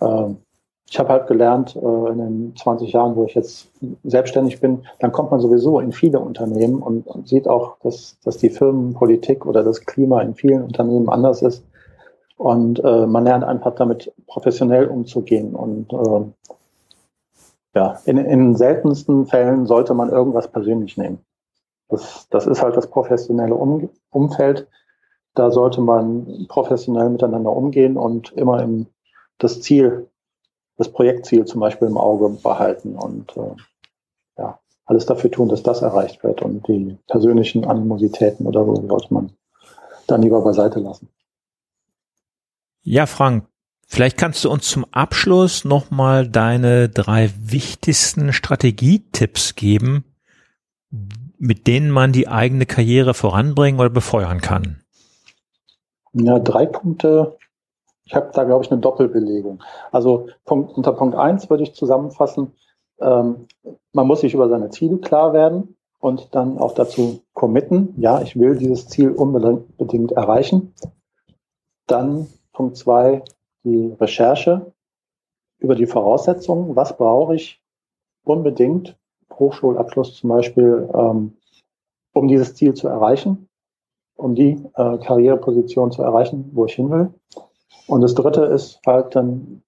Äh, 0.00 0.34
ich 0.90 0.98
habe 0.98 1.10
halt 1.10 1.28
gelernt, 1.28 1.76
äh, 1.76 1.78
in 1.78 2.18
den 2.18 2.56
20 2.56 2.92
Jahren, 2.92 3.14
wo 3.14 3.24
ich 3.24 3.34
jetzt 3.34 3.70
selbstständig 4.02 4.60
bin, 4.60 4.84
dann 4.98 5.12
kommt 5.12 5.30
man 5.30 5.40
sowieso 5.40 5.78
in 5.78 5.92
viele 5.92 6.18
Unternehmen 6.18 6.82
und, 6.82 7.06
und 7.06 7.28
sieht 7.28 7.46
auch, 7.46 7.76
dass, 7.82 8.18
dass 8.24 8.38
die 8.38 8.50
Firmenpolitik 8.50 9.46
oder 9.46 9.62
das 9.62 9.86
Klima 9.86 10.20
in 10.20 10.34
vielen 10.34 10.64
Unternehmen 10.64 11.08
anders 11.08 11.42
ist. 11.42 11.64
Und 12.40 12.82
äh, 12.82 13.06
man 13.06 13.24
lernt 13.24 13.44
einfach 13.44 13.74
damit 13.74 14.14
professionell 14.26 14.86
umzugehen. 14.86 15.54
Und 15.54 15.92
äh, 15.92 16.56
ja, 17.74 18.00
in, 18.06 18.16
in 18.16 18.56
seltensten 18.56 19.26
Fällen 19.26 19.66
sollte 19.66 19.92
man 19.92 20.08
irgendwas 20.08 20.48
persönlich 20.48 20.96
nehmen. 20.96 21.18
Das, 21.90 22.28
das 22.30 22.46
ist 22.46 22.62
halt 22.62 22.78
das 22.78 22.86
professionelle 22.86 23.54
um 23.54 23.90
Umfeld. 24.08 24.68
Da 25.34 25.50
sollte 25.50 25.82
man 25.82 26.46
professionell 26.48 27.10
miteinander 27.10 27.54
umgehen 27.54 27.98
und 27.98 28.32
immer 28.32 28.62
im, 28.62 28.86
das 29.36 29.60
Ziel, 29.60 30.08
das 30.78 30.88
Projektziel 30.88 31.44
zum 31.44 31.60
Beispiel 31.60 31.88
im 31.88 31.98
Auge 31.98 32.30
behalten 32.42 32.96
und 32.96 33.36
äh, 33.36 33.54
ja, 34.38 34.58
alles 34.86 35.04
dafür 35.04 35.30
tun, 35.30 35.50
dass 35.50 35.62
das 35.62 35.82
erreicht 35.82 36.24
wird. 36.24 36.40
Und 36.40 36.66
die 36.68 36.96
persönlichen 37.06 37.66
Animositäten 37.66 38.46
oder 38.46 38.64
so 38.64 38.76
sollte 38.76 39.12
man 39.12 39.32
dann 40.06 40.22
lieber 40.22 40.40
beiseite 40.40 40.80
lassen. 40.80 41.10
Ja, 42.90 43.06
Frank, 43.06 43.46
vielleicht 43.86 44.18
kannst 44.18 44.44
du 44.44 44.50
uns 44.50 44.68
zum 44.68 44.84
Abschluss 44.90 45.64
nochmal 45.64 46.28
deine 46.28 46.88
drei 46.88 47.30
wichtigsten 47.38 48.32
Strategietipps 48.32 49.54
geben, 49.54 50.04
mit 51.38 51.68
denen 51.68 51.92
man 51.92 52.10
die 52.10 52.26
eigene 52.26 52.66
Karriere 52.66 53.14
voranbringen 53.14 53.78
oder 53.78 53.90
befeuern 53.90 54.40
kann. 54.40 54.82
Ja, 56.14 56.40
drei 56.40 56.66
Punkte. 56.66 57.38
Ich 58.06 58.16
habe 58.16 58.32
da, 58.34 58.42
glaube 58.42 58.64
ich, 58.64 58.72
eine 58.72 58.80
Doppelbelegung. 58.80 59.62
Also 59.92 60.26
Punkt, 60.44 60.76
unter 60.76 60.92
Punkt 60.92 61.14
eins 61.14 61.48
würde 61.48 61.62
ich 61.62 61.76
zusammenfassen, 61.76 62.54
ähm, 63.00 63.46
man 63.92 64.08
muss 64.08 64.22
sich 64.22 64.34
über 64.34 64.48
seine 64.48 64.70
Ziele 64.70 64.98
klar 64.98 65.32
werden 65.32 65.76
und 66.00 66.34
dann 66.34 66.58
auch 66.58 66.74
dazu 66.74 67.22
committen, 67.34 67.94
ja, 67.98 68.20
ich 68.20 68.34
will 68.34 68.56
dieses 68.56 68.88
Ziel 68.88 69.12
unbedingt 69.12 70.10
erreichen. 70.10 70.74
Dann 71.86 72.26
Punkt 72.52 72.76
zwei, 72.76 73.22
die 73.64 73.94
Recherche 74.00 74.72
über 75.58 75.74
die 75.74 75.86
Voraussetzungen. 75.86 76.76
Was 76.76 76.96
brauche 76.96 77.34
ich 77.34 77.60
unbedingt, 78.24 78.96
Hochschulabschluss 79.32 80.16
zum 80.16 80.30
Beispiel, 80.30 80.88
ähm, 80.94 81.36
um 82.12 82.28
dieses 82.28 82.54
Ziel 82.54 82.74
zu 82.74 82.88
erreichen, 82.88 83.48
um 84.16 84.34
die 84.34 84.62
äh, 84.74 84.98
Karriereposition 84.98 85.92
zu 85.92 86.02
erreichen, 86.02 86.50
wo 86.52 86.66
ich 86.66 86.74
hin 86.74 86.90
will. 86.90 87.10
Und 87.86 88.02
das 88.02 88.14
dritte 88.14 88.44
ist 88.44 88.80
halt 88.86 89.14
dann 89.14 89.62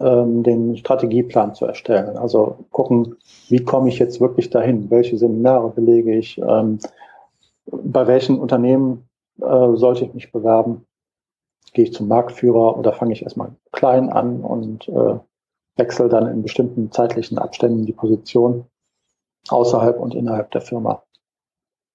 ähm, 0.00 0.42
den 0.42 0.76
Strategieplan 0.76 1.54
zu 1.54 1.66
erstellen. 1.66 2.16
Also 2.16 2.64
gucken, 2.70 3.16
wie 3.48 3.64
komme 3.64 3.88
ich 3.88 3.98
jetzt 3.98 4.20
wirklich 4.20 4.50
dahin? 4.50 4.90
Welche 4.90 5.16
Seminare 5.18 5.70
belege 5.70 6.16
ich? 6.16 6.38
Ähm, 6.38 6.78
bei 7.66 8.06
welchen 8.06 8.38
Unternehmen 8.38 9.08
äh, 9.40 9.74
sollte 9.74 10.04
ich 10.04 10.14
mich 10.14 10.32
bewerben? 10.32 10.84
Gehe 11.72 11.84
ich 11.84 11.92
zum 11.92 12.08
Marktführer 12.08 12.76
oder 12.78 12.92
fange 12.92 13.12
ich 13.12 13.22
erstmal 13.22 13.52
klein 13.72 14.10
an 14.10 14.40
und 14.40 14.88
äh, 14.88 15.18
wechsle 15.76 16.08
dann 16.08 16.26
in 16.26 16.42
bestimmten 16.42 16.90
zeitlichen 16.92 17.38
Abständen 17.38 17.86
die 17.86 17.92
Position 17.92 18.66
außerhalb 19.48 19.98
und 19.98 20.14
innerhalb 20.14 20.50
der 20.50 20.60
Firma. 20.60 21.02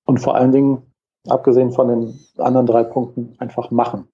Und 0.05 0.19
vor 0.19 0.35
allen 0.35 0.51
Dingen, 0.51 0.81
abgesehen 1.27 1.71
von 1.71 1.87
den 1.87 2.19
anderen 2.37 2.65
drei 2.65 2.83
Punkten, 2.83 3.35
einfach 3.39 3.71
machen. 3.71 4.07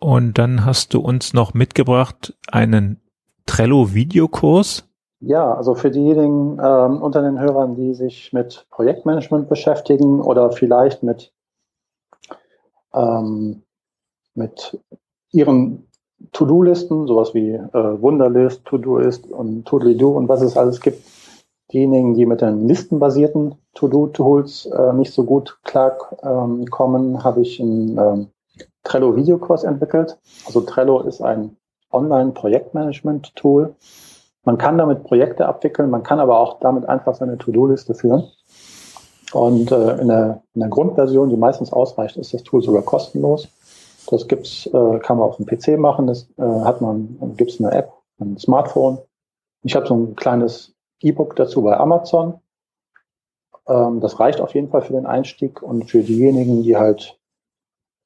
Und 0.00 0.38
dann 0.38 0.64
hast 0.64 0.94
du 0.94 1.00
uns 1.00 1.34
noch 1.34 1.54
mitgebracht 1.54 2.36
einen 2.50 3.00
Trello-Videokurs. 3.46 4.84
Ja, 5.20 5.52
also 5.52 5.74
für 5.74 5.90
diejenigen 5.90 6.60
ähm, 6.62 7.02
unter 7.02 7.22
den 7.22 7.40
Hörern, 7.40 7.74
die 7.74 7.94
sich 7.94 8.32
mit 8.32 8.66
Projektmanagement 8.70 9.48
beschäftigen 9.48 10.20
oder 10.20 10.52
vielleicht 10.52 11.02
mit, 11.02 11.32
ähm, 12.94 13.62
mit 14.34 14.78
ihren 15.32 15.88
To-Do-Listen, 16.32 17.06
sowas 17.06 17.34
wie 17.34 17.50
äh, 17.52 17.72
Wunderlist, 17.72 18.64
To-Do-Ist 18.64 19.30
und 19.30 19.66
To-Do 19.66 20.16
und 20.16 20.28
was 20.28 20.42
es 20.42 20.56
alles 20.56 20.80
gibt, 20.80 21.02
diejenigen, 21.72 22.14
die 22.14 22.26
mit 22.26 22.40
den 22.40 22.66
listenbasierten 22.66 23.54
To-Do-Tools 23.74 24.66
äh, 24.66 24.92
nicht 24.94 25.12
so 25.12 25.24
gut 25.24 25.58
klarkommen, 25.64 27.14
ähm, 27.14 27.24
habe 27.24 27.42
ich 27.42 27.60
einen 27.60 27.98
ähm, 27.98 28.26
Trello-Videokurs 28.84 29.64
entwickelt. 29.64 30.18
Also 30.46 30.60
Trello 30.62 31.00
ist 31.02 31.20
ein 31.20 31.56
Online-Projektmanagement-Tool. 31.92 33.74
Man 34.44 34.58
kann 34.58 34.78
damit 34.78 35.04
Projekte 35.04 35.46
abwickeln, 35.46 35.90
man 35.90 36.02
kann 36.02 36.20
aber 36.20 36.38
auch 36.38 36.58
damit 36.60 36.88
einfach 36.88 37.14
seine 37.14 37.38
To-Do-Liste 37.38 37.94
führen. 37.94 38.28
Und 39.32 39.70
äh, 39.70 40.00
in, 40.00 40.08
der, 40.08 40.42
in 40.54 40.60
der 40.60 40.68
Grundversion, 40.68 41.30
die 41.30 41.36
meistens 41.36 41.72
ausreicht, 41.72 42.16
ist 42.16 42.34
das 42.34 42.42
Tool 42.42 42.62
sogar 42.62 42.82
kostenlos. 42.82 43.48
Das 44.10 44.26
gibt's, 44.26 44.66
äh, 44.66 44.98
kann 45.00 45.18
man 45.18 45.28
auf 45.28 45.36
dem 45.36 45.46
PC 45.46 45.78
machen. 45.78 46.06
Das 46.06 46.28
äh, 46.38 46.42
hat 46.42 46.80
man, 46.80 47.18
gibt's 47.36 47.60
eine 47.60 47.72
App, 47.72 47.92
ein 48.20 48.38
Smartphone. 48.38 48.98
Ich 49.62 49.76
habe 49.76 49.86
so 49.86 49.94
ein 49.94 50.16
kleines 50.16 50.74
E-Book 51.02 51.36
dazu 51.36 51.62
bei 51.62 51.76
Amazon. 51.76 52.40
Ähm, 53.68 54.00
das 54.00 54.18
reicht 54.18 54.40
auf 54.40 54.54
jeden 54.54 54.68
Fall 54.68 54.82
für 54.82 54.94
den 54.94 55.06
Einstieg 55.06 55.62
und 55.62 55.90
für 55.90 56.02
diejenigen, 56.02 56.62
die 56.62 56.76
halt 56.76 57.18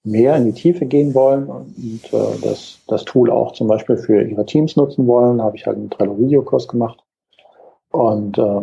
mehr 0.04 0.36
in 0.36 0.46
die 0.46 0.52
Tiefe 0.52 0.86
gehen 0.86 1.14
wollen 1.14 1.46
und 1.46 2.12
äh, 2.12 2.40
das, 2.42 2.80
das 2.88 3.04
Tool 3.04 3.30
auch 3.30 3.52
zum 3.52 3.68
Beispiel 3.68 3.96
für 3.96 4.22
ihre 4.22 4.44
Teams 4.44 4.74
nutzen 4.74 5.06
wollen, 5.06 5.40
habe 5.40 5.56
ich 5.56 5.66
halt 5.66 5.76
einen 5.76 5.90
Trello-Videokurs 5.90 6.66
gemacht. 6.66 7.04
Und 7.90 8.38
äh, 8.38 8.62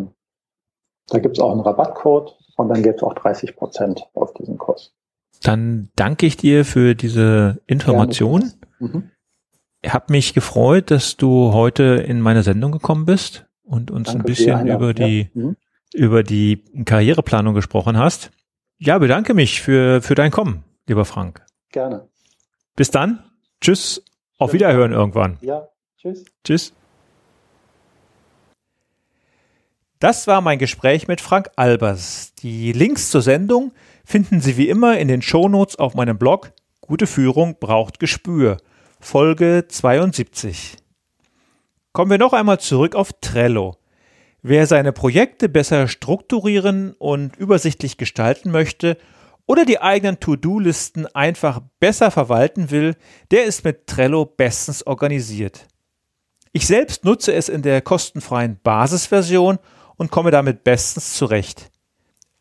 da 1.13 1.19
gibt 1.19 1.37
es 1.37 1.43
auch 1.43 1.51
einen 1.51 1.61
Rabattcode 1.61 2.35
und 2.55 2.69
dann 2.69 2.83
gibt 2.83 2.97
es 2.97 3.03
auch 3.03 3.13
30 3.13 3.55
Prozent 3.55 4.03
auf 4.13 4.33
diesen 4.33 4.57
Kurs. 4.57 4.93
Dann 5.41 5.89
danke 5.95 6.25
ich 6.25 6.37
dir 6.37 6.65
für 6.65 6.95
diese 6.95 7.61
Information. 7.67 8.51
Mhm. 8.79 9.11
Hab 9.85 10.09
mich 10.09 10.33
gefreut, 10.33 10.91
dass 10.91 11.15
du 11.15 11.53
heute 11.53 11.83
in 11.83 12.19
meine 12.19 12.43
Sendung 12.43 12.71
gekommen 12.71 13.05
bist 13.05 13.45
und 13.63 13.91
uns 13.91 14.07
danke 14.07 14.23
ein 14.23 14.25
bisschen 14.25 14.67
über 14.67 14.93
die, 14.93 15.29
ja. 15.33 15.41
mhm. 15.41 15.55
über 15.93 16.23
die 16.23 16.63
Karriereplanung 16.85 17.53
gesprochen 17.53 17.97
hast. 17.97 18.31
Ja, 18.77 18.97
bedanke 18.97 19.33
mich 19.33 19.61
für, 19.61 20.01
für 20.01 20.15
dein 20.15 20.31
Kommen, 20.31 20.63
lieber 20.87 21.05
Frank. 21.05 21.45
Gerne. 21.71 22.07
Bis 22.75 22.91
dann. 22.91 23.23
Tschüss. 23.61 24.03
Auf 24.37 24.53
Wiederhören 24.53 24.93
irgendwann. 24.93 25.37
Ja. 25.41 25.67
Tschüss. 25.97 26.23
Tschüss. 26.45 26.73
Das 30.01 30.27
war 30.27 30.39
mein 30.39 30.59
Gespräch 30.59 31.09
mit 31.09 31.19
Frank 31.19 31.49
Albers. 31.57 32.33
Die 32.41 32.71
Links 32.71 33.09
zur 33.09 33.21
Sendung 33.21 33.73
finden 34.05 34.39
Sie 34.39 34.55
wie 34.55 34.69
immer 34.69 34.97
in 34.97 35.09
den 35.09 35.21
Shownotes 35.21 35.77
auf 35.77 35.93
meinem 35.93 36.17
Blog 36.17 36.53
Gute 36.79 37.05
Führung 37.05 37.57
braucht 37.59 37.99
Gespür, 37.99 38.57
Folge 39.01 39.65
72. 39.67 40.77
Kommen 41.91 42.09
wir 42.09 42.17
noch 42.17 42.31
einmal 42.31 42.61
zurück 42.61 42.95
auf 42.95 43.11
Trello. 43.19 43.75
Wer 44.41 44.67
seine 44.67 44.93
Projekte 44.93 45.49
besser 45.49 45.89
strukturieren 45.89 46.93
und 46.93 47.35
übersichtlich 47.35 47.97
gestalten 47.97 48.51
möchte 48.51 48.97
oder 49.47 49.65
die 49.65 49.81
eigenen 49.81 50.21
To-Do-Listen 50.21 51.07
einfach 51.07 51.59
besser 51.81 52.09
verwalten 52.09 52.71
will, 52.71 52.95
der 53.31 53.43
ist 53.43 53.65
mit 53.65 53.85
Trello 53.85 54.23
bestens 54.23 54.87
organisiert. 54.87 55.67
Ich 56.53 56.65
selbst 56.65 57.03
nutze 57.03 57.33
es 57.33 57.49
in 57.49 57.63
der 57.63 57.81
kostenfreien 57.81 58.61
Basisversion 58.63 59.59
und 59.99 60.09
komme 60.09 60.31
damit 60.31 60.63
bestens 60.63 61.13
zurecht. 61.13 61.69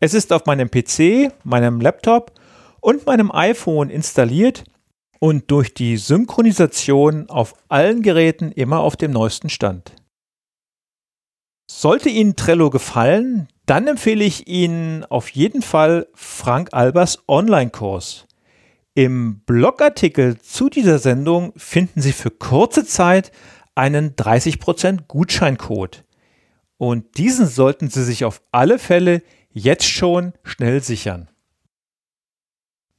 Es 0.01 0.14
ist 0.14 0.33
auf 0.33 0.47
meinem 0.47 0.71
PC, 0.71 1.33
meinem 1.44 1.81
Laptop 1.81 2.33
und 2.81 3.05
meinem 3.05 3.31
iPhone 3.33 3.90
installiert 3.90 4.64
und 5.18 5.51
durch 5.51 5.75
die 5.75 5.97
Synchronisation 5.97 7.29
auf 7.29 7.55
allen 7.68 8.03
Geräten 8.03 8.53
immer 8.53 8.79
auf 8.79 8.97
dem 8.97 9.11
neuesten 9.11 9.51
Stand. 9.51 9.92
Sollte 11.71 12.09
Ihnen 12.09 12.37
Trello 12.37 12.71
gefallen, 12.71 13.49
dann 13.66 13.88
empfehle 13.88 14.25
ich 14.25 14.47
Ihnen 14.47 15.05
auf 15.05 15.29
jeden 15.29 15.61
Fall 15.61 16.07
Frank 16.14 16.68
Albers 16.73 17.25
Online-Kurs. 17.29 18.27
Im 18.94 19.40
Blogartikel 19.40 20.38
zu 20.40 20.71
dieser 20.71 20.99
Sendung 20.99 21.53
finden 21.57 22.01
Sie 22.01 22.12
für 22.12 22.31
kurze 22.31 22.87
Zeit 22.87 23.33
einen 23.75 24.14
30% 24.16 25.07
Gutscheincode. 25.09 26.05
Und 26.79 27.19
diesen 27.19 27.47
sollten 27.47 27.91
Sie 27.91 28.05
sich 28.05 28.25
auf 28.25 28.41
alle 28.53 28.79
Fälle 28.79 29.23
jetzt 29.51 29.85
schon 29.85 30.33
schnell 30.45 30.83
sichern. 30.83 31.29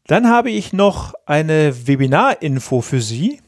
Dann 0.06 0.28
habe 0.28 0.52
ich 0.52 0.74
noch 0.74 1.13
eine 1.26 1.88
Webinar-Info 1.88 2.82
für 2.82 3.02
Sie. 3.02 3.42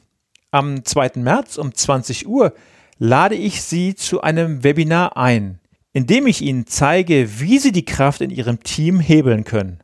Am 0.52 0.86
2. 0.86 1.12
März 1.16 1.58
um 1.58 1.74
20 1.74 2.28
Uhr 2.28 2.54
lade 2.98 3.36
ich 3.36 3.62
Sie 3.62 3.96
zu 3.96 4.22
einem 4.22 4.64
Webinar 4.64 5.18
ein, 5.18 5.60
in 5.92 6.08
dem 6.08 6.28
ich 6.28 6.42
Ihnen 6.42 6.68
zeige, 6.68 7.40
wie 7.40 7.58
Sie 7.58 7.72
die 7.72 7.86
Kraft 7.86 8.22
in 8.22 8.30
Ihrem 8.30 8.62
Team 8.64 9.00
hebeln 9.00 9.44
können. 9.44 9.80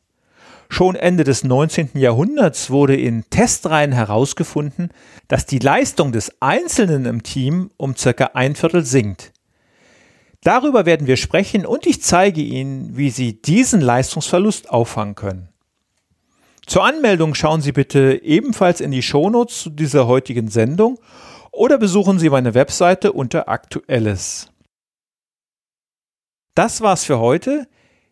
Schon 0.69 0.95
Ende 0.95 1.23
des 1.23 1.43
19. 1.43 1.91
Jahrhunderts 1.95 2.69
wurde 2.69 2.95
in 2.95 3.23
Testreihen 3.29 3.93
herausgefunden, 3.93 4.89
dass 5.27 5.45
die 5.45 5.59
Leistung 5.59 6.11
des 6.11 6.41
Einzelnen 6.41 7.05
im 7.05 7.23
Team 7.23 7.71
um 7.77 7.95
circa 7.95 8.31
ein 8.33 8.55
Viertel 8.55 8.85
sinkt. 8.85 9.31
Darüber 10.47 10.85
werden 10.85 11.07
wir 11.07 11.17
sprechen 11.17 11.65
und 11.65 11.85
ich 11.85 12.01
zeige 12.01 12.39
Ihnen, 12.39 12.95
wie 12.95 13.09
Sie 13.09 13.41
diesen 13.41 13.81
Leistungsverlust 13.81 14.69
auffangen 14.69 15.15
können. 15.15 15.49
Zur 16.65 16.85
Anmeldung 16.85 17.35
schauen 17.35 17.59
Sie 17.59 17.73
bitte 17.73 18.21
ebenfalls 18.23 18.79
in 18.79 18.91
die 18.91 19.01
Shownotes 19.01 19.63
zu 19.63 19.69
dieser 19.69 20.07
heutigen 20.07 20.47
Sendung 20.47 21.01
oder 21.51 21.77
besuchen 21.77 22.17
Sie 22.17 22.29
meine 22.29 22.53
Webseite 22.53 23.11
unter 23.11 23.49
Aktuelles. 23.49 24.49
Das 26.55 26.79
war's 26.79 27.03
für 27.03 27.19
heute. 27.19 27.67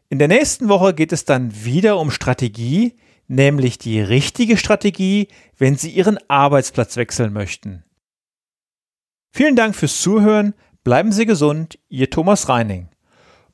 In 0.10 0.20
der 0.20 0.28
nächsten 0.28 0.68
Woche 0.68 0.94
geht 0.94 1.14
es 1.14 1.24
dann 1.24 1.64
wieder 1.64 1.98
um 1.98 2.12
Strategie, 2.12 2.98
nämlich 3.30 3.78
die 3.78 4.02
richtige 4.02 4.58
Strategie, 4.58 5.30
wenn 5.58 5.78
Sie 5.78 5.90
Ihren 5.90 6.20
Arbeitsplatz 6.28 6.98
wechseln 6.98 7.32
möchten. 7.32 7.86
Vielen 9.32 9.56
Dank 9.56 9.74
fürs 9.74 10.02
Zuhören. 10.02 10.54
Bleiben 10.86 11.12
Sie 11.12 11.26
gesund, 11.26 11.80
Ihr 11.90 12.12
Thomas 12.12 12.48
Reining. 12.48 12.90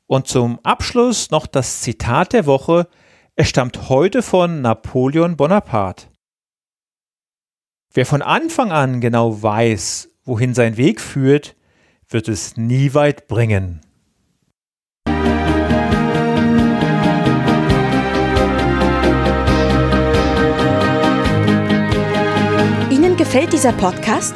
Und 0.05 0.27
zum 0.27 0.59
Abschluss 0.63 1.31
noch 1.31 1.47
das 1.47 1.79
Zitat 1.79 2.33
der 2.33 2.45
Woche. 2.45 2.89
Es 3.37 3.47
stammt 3.47 3.87
heute 3.87 4.21
von 4.21 4.61
Napoleon 4.61 5.37
Bonaparte. 5.37 6.07
Wer 7.93 8.05
von 8.05 8.21
Anfang 8.21 8.73
an 8.73 8.99
genau 8.99 9.41
weiß, 9.41 10.09
wohin 10.25 10.53
sein 10.53 10.75
Weg 10.75 10.99
führt, 10.99 11.55
wird 12.09 12.27
es 12.27 12.57
nie 12.57 12.93
weit 12.93 13.29
bringen. 13.29 13.79
Ihnen 22.89 23.15
gefällt 23.15 23.53
dieser 23.53 23.71
Podcast? 23.71 24.35